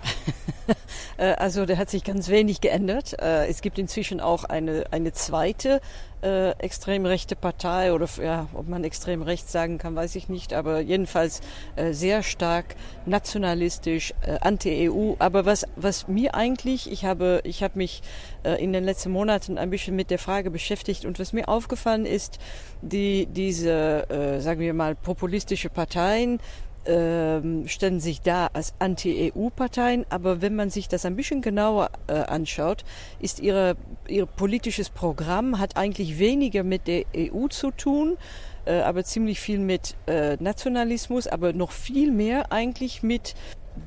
Äh, 1.16 1.34
also 1.34 1.66
da 1.66 1.76
hat 1.76 1.90
sich 1.90 2.04
ganz 2.04 2.28
wenig 2.28 2.60
geändert. 2.60 3.20
Äh, 3.20 3.48
es 3.48 3.60
gibt 3.60 3.78
inzwischen 3.78 4.20
auch 4.20 4.44
eine, 4.44 4.84
eine 4.90 5.12
zweite 5.12 5.80
äh, 6.22 6.50
extrem 6.58 7.06
rechte 7.06 7.36
Partei 7.36 7.92
oder 7.92 8.08
ja, 8.22 8.48
ob 8.52 8.68
man 8.68 8.84
extrem 8.84 9.22
rechts 9.22 9.52
sagen 9.52 9.78
kann, 9.78 9.96
weiß 9.96 10.16
ich 10.16 10.28
nicht, 10.28 10.52
aber 10.52 10.80
jedenfalls 10.80 11.40
äh, 11.76 11.92
sehr 11.92 12.22
stark 12.22 12.76
nationalistisch, 13.06 14.14
äh, 14.22 14.38
anti-EU. 14.40 15.14
Aber 15.18 15.46
was, 15.46 15.66
was 15.76 16.08
mir 16.08 16.34
eigentlich, 16.34 16.90
ich 16.90 17.04
habe, 17.04 17.40
ich 17.44 17.62
habe 17.62 17.78
mich 17.78 18.02
äh, 18.42 18.62
in 18.62 18.72
den 18.72 18.84
letzten 18.84 19.10
Monaten 19.10 19.58
ein 19.58 19.70
bisschen 19.70 19.96
mit 19.96 20.10
der 20.10 20.18
Frage 20.18 20.50
beschäftigt 20.50 21.04
und 21.04 21.18
was 21.18 21.32
mir 21.32 21.48
aufgefallen 21.48 22.06
ist, 22.06 22.38
die, 22.82 23.26
diese, 23.26 24.08
äh, 24.10 24.40
sagen 24.40 24.60
wir 24.60 24.74
mal, 24.74 24.94
populistische 24.94 25.70
Parteien, 25.70 26.38
ähm, 26.86 27.68
stellen 27.68 28.00
sich 28.00 28.20
da 28.22 28.48
als 28.52 28.74
Anti-EU-Parteien, 28.78 30.06
aber 30.08 30.40
wenn 30.40 30.56
man 30.56 30.70
sich 30.70 30.88
das 30.88 31.04
ein 31.04 31.16
bisschen 31.16 31.42
genauer 31.42 31.90
äh, 32.06 32.14
anschaut, 32.14 32.84
ist 33.20 33.40
ihre, 33.40 33.76
ihr 34.08 34.26
politisches 34.26 34.90
Programm 34.90 35.58
hat 35.58 35.76
eigentlich 35.76 36.18
weniger 36.18 36.62
mit 36.62 36.86
der 36.86 37.04
EU 37.16 37.48
zu 37.48 37.70
tun, 37.70 38.16
äh, 38.64 38.80
aber 38.80 39.04
ziemlich 39.04 39.40
viel 39.40 39.58
mit 39.58 39.96
äh, 40.06 40.36
Nationalismus, 40.40 41.26
aber 41.26 41.52
noch 41.52 41.72
viel 41.72 42.10
mehr 42.10 42.52
eigentlich 42.52 43.02
mit 43.02 43.34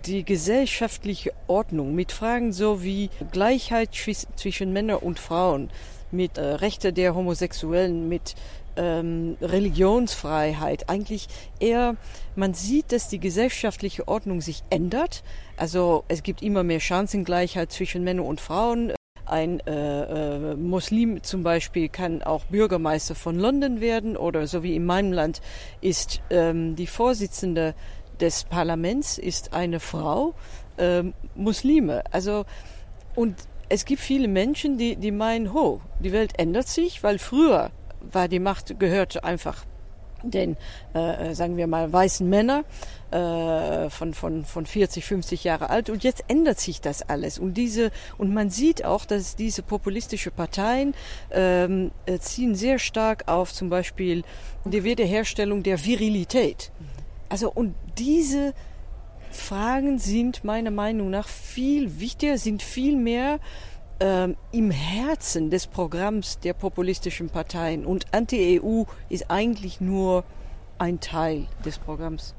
die 0.05 0.23
gesellschaftliche 0.23 1.33
Ordnung, 1.47 1.93
mit 1.93 2.11
Fragen 2.11 2.53
so 2.53 2.83
wie 2.83 3.09
Gleichheit 3.31 3.89
zwischen 4.35 4.73
Männern 4.73 4.97
und 4.97 5.19
Frauen, 5.19 5.69
mit 6.11 6.37
Rechte 6.37 6.93
der 6.93 7.15
Homosexuellen, 7.15 8.07
mit 8.07 8.35
ähm, 8.77 9.37
Religionsfreiheit. 9.41 10.89
Eigentlich 10.89 11.27
eher, 11.59 11.95
man 12.35 12.53
sieht, 12.53 12.91
dass 12.91 13.07
die 13.07 13.19
gesellschaftliche 13.19 14.07
Ordnung 14.07 14.41
sich 14.41 14.63
ändert. 14.69 15.23
Also 15.57 16.03
es 16.07 16.23
gibt 16.23 16.41
immer 16.41 16.63
mehr 16.63 16.79
Chancengleichheit 16.79 17.71
zwischen 17.71 18.03
Männern 18.03 18.25
und 18.25 18.41
Frauen. 18.41 18.93
Ein 19.25 19.61
äh, 19.61 20.51
äh, 20.51 20.55
Muslim 20.55 21.23
zum 21.23 21.43
Beispiel 21.43 21.87
kann 21.87 22.21
auch 22.21 22.43
Bürgermeister 22.45 23.15
von 23.15 23.39
London 23.39 23.79
werden 23.79 24.17
oder 24.17 24.47
so 24.47 24.63
wie 24.63 24.75
in 24.75 24.85
meinem 24.85 25.13
Land 25.13 25.41
ist 25.79 26.21
ähm, 26.29 26.75
die 26.75 26.87
Vorsitzende 26.87 27.73
des 28.19 28.43
Parlaments 28.43 29.17
ist 29.17 29.53
eine 29.53 29.79
Frau, 29.79 30.35
äh, 30.77 31.03
Muslime. 31.35 32.03
Also 32.11 32.45
und 33.15 33.35
es 33.69 33.85
gibt 33.85 34.01
viele 34.01 34.27
Menschen, 34.27 34.77
die, 34.77 34.97
die 34.97 35.11
meinen, 35.11 35.53
ho, 35.53 35.81
die 35.99 36.11
Welt 36.11 36.33
ändert 36.37 36.67
sich, 36.67 37.01
weil 37.03 37.17
früher 37.17 37.71
war 38.11 38.27
die 38.27 38.39
Macht 38.39 38.79
gehört 38.79 39.23
einfach 39.23 39.65
den, 40.23 40.57
äh, 40.95 41.31
äh, 41.31 41.35
sagen 41.35 41.57
wir 41.57 41.67
mal, 41.67 41.91
weißen 41.91 42.27
Männer 42.27 42.63
äh, 43.11 43.89
von, 43.89 44.13
von, 44.13 44.45
von 44.45 44.65
40, 44.65 45.03
50 45.05 45.43
Jahre 45.43 45.69
alt. 45.69 45.89
Und 45.89 46.03
jetzt 46.03 46.23
ändert 46.27 46.59
sich 46.59 46.81
das 46.81 47.01
alles. 47.01 47.39
Und, 47.39 47.55
diese, 47.55 47.91
und 48.17 48.33
man 48.33 48.49
sieht 48.49 48.85
auch, 48.85 49.05
dass 49.05 49.35
diese 49.35 49.61
populistische 49.61 50.31
Parteien 50.31 50.93
ähm, 51.31 51.91
äh, 52.05 52.19
ziehen 52.19 52.55
sehr 52.55 52.79
stark 52.79 53.27
auf 53.27 53.53
zum 53.53 53.69
Beispiel 53.69 54.23
die 54.65 54.83
Wiederherstellung 54.83 55.63
der 55.63 55.83
Virilität. 55.83 56.71
Also, 57.29 57.51
und 57.51 57.75
diese 57.97 58.53
Fragen 59.31 59.97
sind 59.97 60.43
meiner 60.43 60.71
Meinung 60.71 61.09
nach 61.09 61.27
viel 61.27 61.99
wichtiger, 61.99 62.37
sind 62.37 62.61
viel 62.61 62.95
mehr 62.95 63.39
ähm, 63.99 64.35
im 64.51 64.71
Herzen 64.71 65.49
des 65.49 65.67
Programms 65.67 66.39
der 66.39 66.53
populistischen 66.53 67.29
Parteien. 67.29 67.85
Und 67.85 68.05
Anti-EU 68.13 68.83
ist 69.09 69.29
eigentlich 69.29 69.81
nur 69.81 70.23
ein 70.77 70.99
Teil 70.99 71.47
des 71.65 71.77
Programms. 71.79 72.35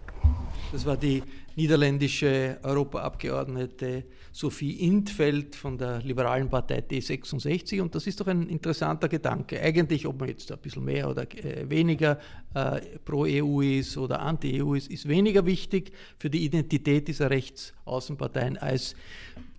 Das 0.73 0.87
war 0.87 0.97
die 0.97 1.23
niederländische 1.57 2.59
Europaabgeordnete 2.63 4.05
Sophie 4.37 4.73
Intfeld 4.81 5.55
von 5.55 5.79
der 5.79 6.03
liberalen 6.03 6.51
Partei 6.51 6.81
D66 6.81 7.81
und 7.81 7.95
das 7.95 8.09
ist 8.09 8.19
doch 8.19 8.27
ein 8.27 8.49
interessanter 8.49 9.09
Gedanke. 9.09 9.61
Eigentlich, 9.61 10.09
ob 10.09 10.19
man 10.19 10.29
jetzt 10.29 10.51
ein 10.51 10.59
bisschen 10.59 10.85
mehr 10.85 11.09
oder 11.09 11.23
äh, 11.23 11.71
weniger 11.71 12.19
äh, 12.53 12.81
pro 13.05 13.27
EU 13.29 13.61
ist 13.61 13.97
oder 13.97 14.19
anti-EU 14.19 14.75
ist, 14.75 14.91
ist 14.91 15.07
weniger 15.07 15.47
wichtig 15.47 15.93
für 16.19 16.31
die 16.31 16.45
Identität 16.45 17.07
dieser 17.07 17.31
Rechtsaußenparteien 17.31 18.59
als 18.59 18.97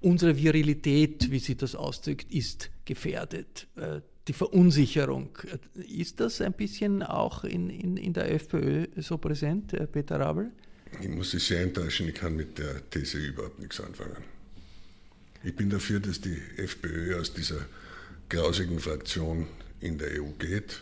unsere 0.01 0.35
Virilität, 0.35 1.31
wie 1.31 1.39
sie 1.39 1.55
das 1.55 1.73
ausdrückt, 1.73 2.29
ist 2.33 2.69
gefährdet. 2.83 3.67
Äh, 3.77 4.01
die 4.27 4.33
Verunsicherung, 4.33 5.29
ist 5.87 6.19
das 6.19 6.41
ein 6.41 6.51
bisschen 6.51 7.01
auch 7.01 7.45
in, 7.45 7.69
in, 7.69 7.95
in 7.95 8.11
der 8.11 8.29
FPÖ 8.29 8.87
so 8.97 9.17
präsent, 9.19 9.73
Peter 9.93 10.19
Rabel? 10.19 10.51
Ich 11.01 11.07
muss 11.07 11.31
Sie 11.31 11.39
sehr 11.39 11.61
enttäuschen, 11.61 12.09
ich 12.09 12.15
kann 12.15 12.35
mit 12.35 12.57
der 12.57 12.89
These 12.89 13.19
überhaupt 13.19 13.59
nichts 13.59 13.79
anfangen. 13.79 14.34
Ich 15.45 15.55
bin 15.55 15.69
dafür, 15.69 15.99
dass 15.99 16.21
die 16.21 16.41
FPÖ 16.57 17.19
aus 17.19 17.31
dieser 17.31 17.67
grausigen 18.29 18.79
Fraktion 18.79 19.45
in 19.79 19.99
der 19.99 20.19
EU 20.19 20.31
geht, 20.39 20.81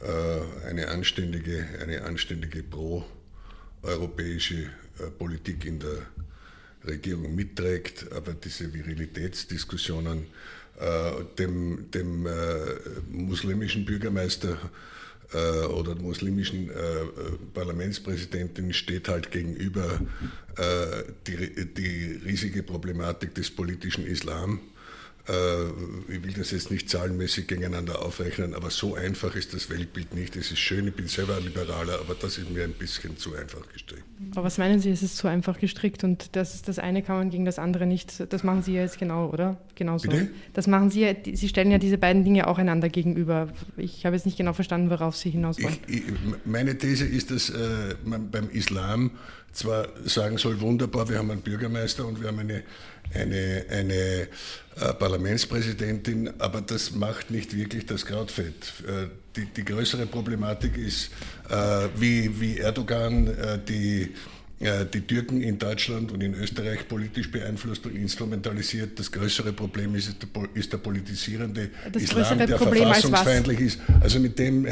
äh, 0.00 0.68
eine 0.68 0.90
anständige, 0.90 1.66
eine 1.82 2.04
anständige 2.04 2.62
pro-europäische 2.62 4.70
Politik 5.18 5.64
in 5.64 5.80
der 5.80 6.06
Regierung 6.86 7.34
mitträgt, 7.34 8.12
aber 8.12 8.34
diese 8.34 8.72
Virilitätsdiskussionen 8.72 10.28
äh, 10.78 11.10
dem, 11.36 11.90
dem 11.90 12.26
äh, 12.26 12.30
muslimischen 13.10 13.84
Bürgermeister 13.84 14.56
äh, 15.32 15.66
oder 15.66 15.94
muslimischen 15.94 16.70
äh, 16.70 16.74
Parlamentspräsidentin 17.52 18.72
steht 18.72 19.08
halt 19.08 19.30
gegenüber 19.30 20.00
äh, 20.56 21.04
die, 21.26 21.74
die 21.74 22.20
riesige 22.24 22.62
Problematik 22.62 23.34
des 23.34 23.50
politischen 23.50 24.06
Islam 24.06 24.60
ich 25.26 26.22
will 26.22 26.34
das 26.36 26.50
jetzt 26.50 26.70
nicht 26.70 26.90
zahlenmäßig 26.90 27.46
gegeneinander 27.46 28.04
aufrechnen, 28.04 28.54
aber 28.54 28.68
so 28.68 28.94
einfach 28.94 29.34
ist 29.36 29.54
das 29.54 29.70
Weltbild 29.70 30.14
nicht. 30.14 30.36
Es 30.36 30.50
ist 30.50 30.58
schön, 30.58 30.86
ich 30.86 30.94
bin 30.94 31.08
selber 31.08 31.38
ein 31.38 31.44
Liberaler, 31.44 31.98
aber 32.00 32.14
das 32.14 32.36
ist 32.36 32.50
mir 32.50 32.64
ein 32.64 32.74
bisschen 32.74 33.16
zu 33.16 33.34
einfach 33.34 33.66
gestrickt. 33.72 34.04
Aber 34.32 34.44
was 34.44 34.58
meinen 34.58 34.80
Sie, 34.80 34.90
es 34.90 35.02
ist 35.02 35.16
zu 35.16 35.26
einfach 35.26 35.58
gestrickt 35.58 36.04
und 36.04 36.36
das, 36.36 36.60
das 36.60 36.78
eine 36.78 37.02
kann 37.02 37.16
man 37.16 37.30
gegen 37.30 37.46
das 37.46 37.58
andere 37.58 37.86
nicht, 37.86 38.30
das 38.30 38.44
machen 38.44 38.62
Sie 38.62 38.74
ja 38.74 38.82
jetzt 38.82 38.98
genau, 38.98 39.30
oder? 39.30 39.56
Genauso. 39.76 40.10
Bitte? 40.10 40.28
Das 40.52 40.66
machen 40.66 40.90
Sie 40.90 41.00
ja, 41.00 41.14
Sie 41.24 41.48
stellen 41.48 41.70
ja 41.70 41.78
diese 41.78 41.96
beiden 41.96 42.22
Dinge 42.22 42.46
auch 42.46 42.58
einander 42.58 42.90
gegenüber. 42.90 43.48
Ich 43.78 44.04
habe 44.04 44.16
jetzt 44.16 44.26
nicht 44.26 44.36
genau 44.36 44.52
verstanden, 44.52 44.90
worauf 44.90 45.16
Sie 45.16 45.30
hinaus 45.30 45.62
wollen. 45.62 45.78
Ich, 45.86 46.06
ich, 46.06 46.12
meine 46.44 46.76
These 46.76 47.06
ist, 47.06 47.30
dass 47.30 47.48
äh, 47.48 47.94
man 48.04 48.30
beim 48.30 48.50
Islam 48.50 49.12
zwar 49.54 49.88
sagen 50.04 50.36
soll, 50.36 50.60
wunderbar, 50.60 51.08
wir 51.08 51.18
haben 51.18 51.30
einen 51.30 51.40
Bürgermeister 51.40 52.06
und 52.06 52.20
wir 52.20 52.28
haben 52.28 52.40
eine, 52.40 52.62
eine, 53.12 53.64
eine 53.70 54.28
äh, 54.76 54.92
Parlamentspräsidentin, 54.98 56.30
aber 56.38 56.60
das 56.60 56.92
macht 56.92 57.30
nicht 57.30 57.56
wirklich 57.56 57.86
das 57.86 58.04
Krautfett. 58.04 58.72
Äh, 58.86 59.06
die, 59.36 59.46
die 59.46 59.64
größere 59.64 60.06
Problematik 60.06 60.76
ist, 60.76 61.10
äh, 61.48 61.88
wie, 61.96 62.40
wie 62.40 62.58
Erdogan 62.58 63.30
die 63.68 64.14
die 64.94 65.00
Türken 65.00 65.42
in 65.42 65.58
Deutschland 65.58 66.12
und 66.12 66.22
in 66.22 66.32
Österreich 66.32 66.88
politisch 66.88 67.30
beeinflusst 67.30 67.84
und 67.84 67.96
instrumentalisiert. 67.96 68.98
Das 68.98 69.10
größere 69.10 69.52
Problem 69.52 69.94
ist, 69.96 70.16
ist 70.54 70.72
der 70.72 70.78
politisierende 70.78 71.70
das 71.92 72.04
Islam, 72.04 72.38
der 72.38 72.56
Problem 72.56 72.84
verfassungsfeindlich 72.84 73.60
ist. 73.60 73.80
Also 74.00 74.20
mit 74.20 74.38
dem, 74.38 74.66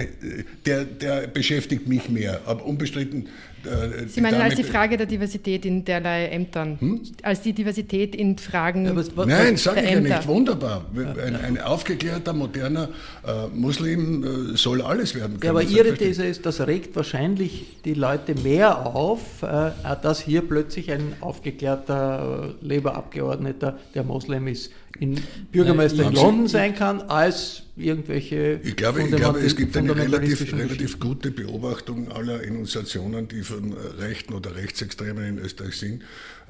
der, 0.64 0.84
der 0.84 1.26
beschäftigt 1.26 1.88
mich 1.88 2.08
mehr. 2.08 2.40
Aber 2.46 2.64
unbestritten, 2.64 3.28
äh, 3.66 4.08
Sie 4.08 4.20
meinen 4.20 4.40
als 4.40 4.56
die 4.56 4.64
Frage 4.64 4.96
der 4.96 5.06
Diversität 5.06 5.64
in 5.64 5.84
derlei 5.84 6.26
Ämtern? 6.26 6.78
Hm? 6.80 7.00
Als 7.22 7.42
die 7.42 7.52
Diversität 7.52 8.14
in 8.14 8.38
Fragen 8.38 8.86
ja, 8.86 8.96
was, 8.96 9.16
was, 9.16 9.26
Nein, 9.26 9.56
sage 9.56 9.82
ich 9.82 9.90
ja 9.90 10.00
nicht. 10.00 10.26
Wunderbar. 10.26 10.84
Ein, 10.94 11.36
ein 11.36 11.60
aufgeklärter, 11.60 12.32
moderner 12.32 12.88
äh, 13.26 13.48
Muslim 13.54 14.52
äh, 14.52 14.56
soll 14.56 14.82
alles 14.82 15.14
werden 15.14 15.40
können. 15.40 15.42
Ja, 15.44 15.50
aber 15.50 15.62
Ihre 15.62 15.94
These 15.94 16.24
ist, 16.24 16.46
das 16.46 16.60
regt 16.66 16.96
wahrscheinlich 16.96 17.66
die 17.84 17.94
Leute 17.94 18.34
mehr 18.34 18.86
auf, 18.86 19.42
äh, 19.42 19.70
dass 20.02 20.20
hier 20.20 20.42
plötzlich 20.42 20.90
ein 20.90 21.14
aufgeklärter 21.20 22.54
Labour-Abgeordneter, 22.60 23.78
der 23.94 24.04
Moslem 24.04 24.48
ist, 24.48 24.72
in 24.98 25.20
Bürgermeister 25.50 26.02
Nein, 26.02 26.12
in 26.12 26.14
London 26.14 26.48
sein 26.48 26.74
kann, 26.74 27.02
als 27.02 27.62
irgendwelche. 27.76 28.60
Ich 28.62 28.76
glaube, 28.76 29.02
ich 29.02 29.10
glaube 29.14 29.40
es 29.40 29.56
gibt 29.56 29.76
eine 29.76 29.96
relativ, 29.96 30.52
relativ 30.52 30.98
gute 30.98 31.30
Beobachtung 31.30 32.10
aller 32.12 32.42
Enunciationen, 32.42 33.28
die 33.28 33.42
von 33.42 33.72
Rechten 33.72 34.34
oder 34.34 34.54
Rechtsextremen 34.54 35.24
in 35.24 35.38
Österreich 35.38 35.76
sind. 35.76 36.02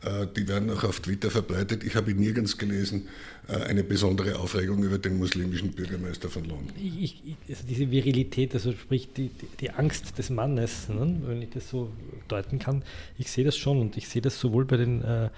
Äh, 0.04 0.26
die 0.36 0.48
werden 0.48 0.68
auch 0.70 0.82
auf 0.84 1.00
Twitter 1.00 1.30
verbreitet. 1.30 1.84
Ich 1.84 1.94
habe 1.94 2.12
nirgends 2.12 2.58
gelesen 2.58 3.08
äh, 3.48 3.54
eine 3.54 3.84
besondere 3.84 4.38
Aufregung 4.38 4.82
über 4.82 4.98
den 4.98 5.18
muslimischen 5.18 5.72
Bürgermeister 5.72 6.28
von 6.28 6.44
London. 6.44 6.72
Ich, 6.76 7.22
also 7.48 7.64
diese 7.68 7.90
Virilität, 7.90 8.52
also 8.54 8.72
sprich 8.72 9.08
die, 9.16 9.30
die 9.60 9.70
Angst 9.70 10.18
des 10.18 10.30
Mannes, 10.30 10.88
ne, 10.88 11.20
wenn 11.24 11.42
ich 11.42 11.50
das 11.50 11.68
so 11.68 11.92
deuten 12.26 12.58
kann, 12.58 12.82
ich 13.16 13.30
sehe 13.30 13.44
das 13.44 13.56
schon 13.56 13.80
und 13.80 13.96
ich 13.96 14.08
sehe 14.08 14.22
das 14.22 14.40
sowohl 14.40 14.64
bei 14.64 14.76
den 14.76 15.02
äh, 15.02 15.30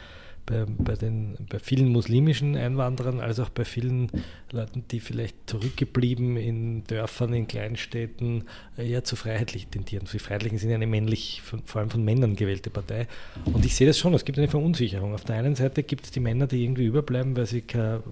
bei, 0.47 0.65
bei, 0.67 0.95
den, 0.95 1.37
bei 1.49 1.59
vielen 1.59 1.89
muslimischen 1.89 2.57
Einwanderern 2.57 3.21
als 3.21 3.41
auch 3.41 3.49
bei 3.49 3.65
vielen 3.65 4.11
Leuten, 4.53 4.85
die 4.91 5.01
vielleicht 5.01 5.37
zurückgeblieben 5.47 6.37
in 6.37 6.85
Dörfern, 6.85 7.33
in 7.33 7.47
Kleinstädten 7.47 8.45
eher 8.77 9.05
zu 9.05 9.17
freiheitlich 9.17 9.69
tendieren. 9.69 10.07
Die 10.13 10.19
Freiheitlichen 10.19 10.59
sind 10.59 10.73
eine 10.73 10.87
männlich, 10.87 11.43
vor 11.65 11.81
allem 11.81 11.91
von 11.91 12.05
Männern 12.05 12.37
gewählte 12.37 12.71
Partei. 12.71 13.07
Und 13.47 13.65
ich 13.65 13.75
sehe 13.75 13.87
das 13.87 13.99
schon, 13.99 14.15
es 14.15 14.25
gibt 14.25 14.39
eine 14.39 14.49
Verunsicherung. 14.49 15.15
Auf 15.15 15.25
der 15.25 15.37
einen 15.37 15.55
Seite 15.55 15.83
gibt 15.83 16.05
es 16.05 16.11
die 16.11 16.21
Männer, 16.21 16.47
die 16.47 16.63
irgendwie 16.63 16.85
überbleiben, 16.85 17.37
weil 17.37 17.47
sie 17.47 17.63
keine 17.63 18.03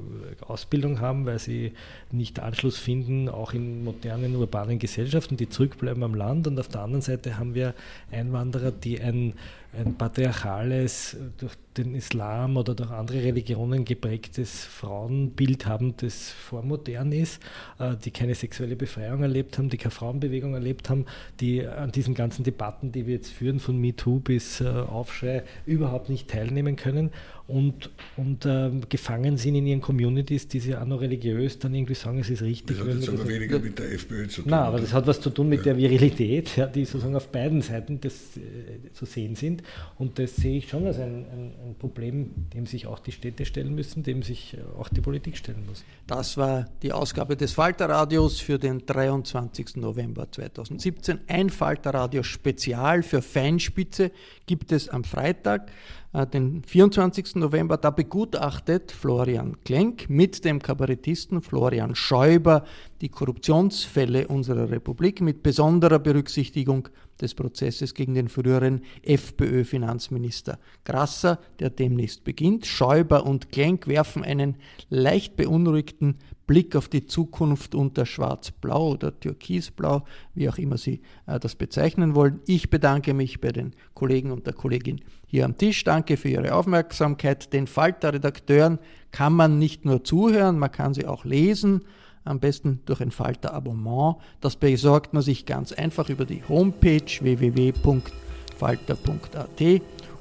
Ausbildung 0.40 1.00
haben, 1.00 1.26
weil 1.26 1.38
sie 1.38 1.72
nicht 2.10 2.40
Anschluss 2.40 2.78
finden, 2.78 3.28
auch 3.28 3.52
in 3.52 3.84
modernen 3.84 4.36
urbanen 4.36 4.78
Gesellschaften, 4.78 5.36
die 5.36 5.48
zurückbleiben 5.48 6.02
am 6.02 6.14
Land. 6.14 6.46
Und 6.46 6.58
auf 6.58 6.68
der 6.68 6.82
anderen 6.82 7.02
Seite 7.02 7.38
haben 7.38 7.54
wir 7.54 7.74
Einwanderer, 8.10 8.70
die 8.70 9.00
ein 9.00 9.34
ein 9.74 9.94
patriarchales, 9.94 11.16
durch 11.38 11.54
den 11.76 11.94
Islam 11.94 12.56
oder 12.56 12.74
durch 12.74 12.90
andere 12.90 13.22
Religionen 13.22 13.84
geprägtes 13.84 14.64
Frauenbild 14.64 15.66
haben, 15.66 15.94
das 15.96 16.30
vormodern 16.30 17.12
ist, 17.12 17.42
äh, 17.78 17.96
die 17.96 18.10
keine 18.10 18.34
sexuelle 18.34 18.76
Befreiung 18.76 19.22
erlebt 19.22 19.58
haben, 19.58 19.68
die 19.68 19.78
keine 19.78 19.90
Frauenbewegung 19.90 20.54
erlebt 20.54 20.90
haben, 20.90 21.06
die 21.40 21.66
an 21.66 21.92
diesen 21.92 22.14
ganzen 22.14 22.44
Debatten, 22.44 22.92
die 22.92 23.06
wir 23.06 23.14
jetzt 23.14 23.30
führen, 23.30 23.60
von 23.60 23.78
MeToo 23.78 24.20
bis 24.20 24.60
äh, 24.60 24.68
Aufschrei, 24.68 25.44
überhaupt 25.66 26.08
nicht 26.08 26.28
teilnehmen 26.28 26.76
können 26.76 27.10
und, 27.52 27.90
und 28.16 28.46
äh, 28.46 28.70
gefangen 28.88 29.36
sind 29.36 29.56
in 29.56 29.66
ihren 29.66 29.80
Communities, 29.80 30.48
die 30.48 30.60
sie 30.60 30.76
auch 30.76 30.86
noch 30.86 31.00
religiös 31.00 31.58
dann 31.58 31.74
irgendwie 31.74 31.94
sagen, 31.94 32.18
es 32.20 32.30
ist 32.30 32.42
richtig. 32.42 32.78
Das 32.78 32.86
hat 32.86 32.94
jetzt 32.94 33.08
aber 33.08 33.28
weniger 33.28 33.58
mit 33.58 33.78
der 33.78 33.92
FPÖ 33.92 34.28
zu 34.28 34.42
tun. 34.42 34.50
Nein, 34.50 34.60
aber 34.60 34.80
das 34.80 34.92
hat 34.92 35.06
was 35.06 35.20
zu 35.20 35.30
tun 35.30 35.48
mit 35.48 35.58
ja. 35.58 35.64
der 35.64 35.76
Virilität, 35.76 36.56
ja, 36.56 36.66
die 36.66 36.84
sozusagen 36.84 37.16
auf 37.16 37.28
beiden 37.28 37.60
Seiten 37.60 38.00
des, 38.00 38.36
äh, 38.36 38.92
zu 38.92 39.04
sehen 39.04 39.34
sind. 39.34 39.62
Und 39.98 40.18
das 40.18 40.36
sehe 40.36 40.58
ich 40.58 40.68
schon 40.68 40.86
als 40.86 40.98
ein, 40.98 41.26
ein, 41.30 41.52
ein, 41.64 41.74
Problem, 41.76 42.30
dem 42.54 42.66
sich 42.66 42.86
auch 42.86 42.98
die 42.98 43.12
Städte 43.12 43.44
stellen 43.44 43.74
müssen, 43.74 44.02
dem 44.02 44.22
sich 44.22 44.54
äh, 44.54 44.60
auch 44.78 44.88
die 44.88 45.00
Politik 45.00 45.36
stellen 45.36 45.64
muss. 45.66 45.84
Das 46.06 46.36
war 46.36 46.66
die 46.82 46.92
Ausgabe 46.92 47.36
des 47.36 47.52
Falterradios 47.52 48.40
für 48.40 48.58
den 48.58 48.84
23. 48.84 49.76
November 49.76 50.30
2017. 50.30 51.20
Ein 51.28 51.50
Falterradio 51.50 52.22
Spezial 52.22 53.02
für 53.02 53.22
Feinspitze 53.22 54.10
gibt 54.46 54.72
es 54.72 54.88
am 54.88 55.04
Freitag. 55.04 55.70
Äh, 56.12 56.26
den 56.26 56.62
24. 56.64 57.36
November, 57.36 57.76
da 57.76 57.90
begutachtet 57.90 58.92
Florian 58.92 59.56
Klenk 59.64 60.10
mit 60.10 60.44
dem 60.44 60.60
Kabarettisten 60.60 61.40
Florian 61.40 61.94
Schäuber 61.94 62.64
die 63.00 63.08
Korruptionsfälle 63.08 64.28
unserer 64.28 64.70
Republik 64.70 65.20
mit 65.20 65.42
besonderer 65.42 65.98
Berücksichtigung 65.98 66.88
des 67.20 67.34
Prozesses 67.34 67.94
gegen 67.94 68.14
den 68.14 68.28
früheren 68.28 68.82
FPÖ-Finanzminister 69.02 70.58
Grasser, 70.84 71.38
der 71.58 71.70
demnächst 71.70 72.24
beginnt. 72.24 72.66
Schäuber 72.66 73.24
und 73.24 73.50
Klenk 73.50 73.86
werfen 73.86 74.22
einen 74.22 74.56
leicht 74.90 75.36
beunruhigten 75.36 76.18
Blick 76.52 76.76
auf 76.76 76.88
die 76.88 77.06
Zukunft 77.06 77.74
unter 77.74 78.04
Schwarz-Blau 78.04 78.90
oder 78.90 79.18
Türkisblau, 79.18 80.04
wie 80.34 80.50
auch 80.50 80.58
immer 80.58 80.76
Sie 80.76 81.00
äh, 81.26 81.40
das 81.40 81.54
bezeichnen 81.54 82.14
wollen. 82.14 82.40
Ich 82.44 82.68
bedanke 82.68 83.14
mich 83.14 83.40
bei 83.40 83.52
den 83.52 83.72
Kollegen 83.94 84.30
und 84.30 84.44
der 84.44 84.52
Kollegin 84.52 85.00
hier 85.26 85.46
am 85.46 85.56
Tisch. 85.56 85.82
Danke 85.82 86.18
für 86.18 86.28
Ihre 86.28 86.54
Aufmerksamkeit. 86.54 87.54
Den 87.54 87.66
Falter-Redakteuren 87.66 88.80
kann 89.12 89.32
man 89.32 89.58
nicht 89.58 89.86
nur 89.86 90.04
zuhören, 90.04 90.58
man 90.58 90.70
kann 90.70 90.92
sie 90.92 91.06
auch 91.06 91.24
lesen. 91.24 91.86
Am 92.24 92.38
besten 92.38 92.80
durch 92.84 93.00
ein 93.00 93.12
Falter-Abonnement. 93.12 94.16
Das 94.42 94.56
besorgt 94.56 95.14
man 95.14 95.22
sich 95.22 95.46
ganz 95.46 95.72
einfach 95.72 96.10
über 96.10 96.26
die 96.26 96.42
Homepage 96.46 97.00
www.falter.at. 97.18 98.02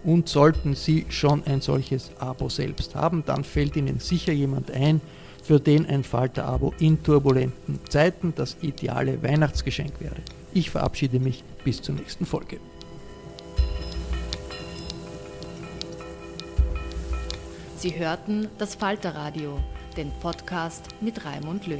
Und 0.05 0.29
sollten 0.29 0.75
Sie 0.75 1.05
schon 1.09 1.43
ein 1.45 1.59
solches 1.59 2.13
Abo 2.19 2.47
selbst 2.47 2.95
haben, 2.95 3.21
dann 3.25 3.43
fällt 3.43 3.75
Ihnen 3.75 3.99
sicher 3.99 4.31
jemand 4.31 4.71
ein, 4.71 5.01
für 5.41 5.59
den 5.59 5.85
ein 5.85 6.03
Falter-Abo 6.03 6.73
in 6.79 7.01
turbulenten 7.03 7.79
Zeiten 7.89 8.33
das 8.35 8.57
ideale 8.61 9.21
Weihnachtsgeschenk 9.23 9.99
wäre. 9.99 10.15
Ich 10.53 10.69
verabschiede 10.69 11.19
mich 11.19 11.43
bis 11.63 11.81
zur 11.81 11.95
nächsten 11.95 12.25
Folge. 12.25 12.59
Sie 17.77 17.97
hörten 17.97 18.47
das 18.59 18.75
Falterradio, 18.75 19.57
den 19.97 20.11
Podcast 20.21 20.85
mit 21.01 21.25
Raimund 21.25 21.65
Löw. 21.65 21.79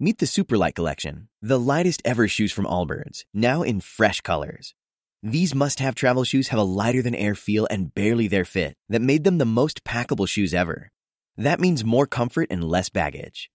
Meet 0.00 0.18
the 0.18 0.26
Superlight 0.26 0.74
Collection, 0.74 1.28
the 1.40 1.58
lightest 1.58 2.02
ever 2.04 2.26
shoes 2.26 2.50
from 2.50 2.64
Allbirds, 2.64 3.22
now 3.32 3.62
in 3.62 3.80
fresh 3.80 4.20
colors. 4.22 4.74
These 5.22 5.54
must 5.54 5.78
have 5.78 5.94
travel 5.94 6.24
shoes 6.24 6.48
have 6.48 6.58
a 6.58 6.64
lighter 6.64 7.00
than 7.00 7.14
air 7.14 7.36
feel 7.36 7.68
and 7.70 7.94
barely 7.94 8.26
their 8.26 8.44
fit 8.44 8.76
that 8.88 9.00
made 9.00 9.22
them 9.22 9.38
the 9.38 9.44
most 9.44 9.84
packable 9.84 10.28
shoes 10.28 10.52
ever. 10.52 10.90
That 11.36 11.60
means 11.60 11.84
more 11.84 12.08
comfort 12.08 12.48
and 12.50 12.64
less 12.64 12.88
baggage. 12.88 13.52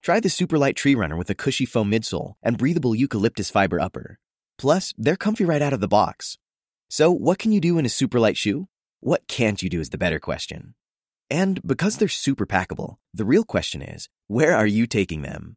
Try 0.00 0.20
the 0.20 0.28
Superlight 0.28 0.76
Tree 0.76 0.94
Runner 0.94 1.16
with 1.16 1.28
a 1.28 1.34
cushy 1.34 1.66
foam 1.66 1.90
midsole 1.90 2.34
and 2.40 2.56
breathable 2.56 2.94
eucalyptus 2.94 3.50
fiber 3.50 3.80
upper. 3.80 4.20
Plus, 4.58 4.94
they're 4.96 5.16
comfy 5.16 5.44
right 5.44 5.60
out 5.60 5.72
of 5.72 5.80
the 5.80 5.88
box. 5.88 6.38
So, 6.88 7.10
what 7.10 7.40
can 7.40 7.50
you 7.50 7.60
do 7.60 7.78
in 7.78 7.84
a 7.84 7.88
superlight 7.88 8.36
shoe? 8.36 8.68
What 9.00 9.26
can't 9.26 9.60
you 9.60 9.68
do 9.68 9.80
is 9.80 9.90
the 9.90 9.98
better 9.98 10.20
question. 10.20 10.74
And 11.28 11.60
because 11.66 11.96
they're 11.96 12.06
super 12.06 12.46
packable, 12.46 12.98
the 13.12 13.24
real 13.24 13.44
question 13.44 13.82
is 13.82 14.08
where 14.28 14.54
are 14.54 14.66
you 14.68 14.86
taking 14.86 15.22
them? 15.22 15.56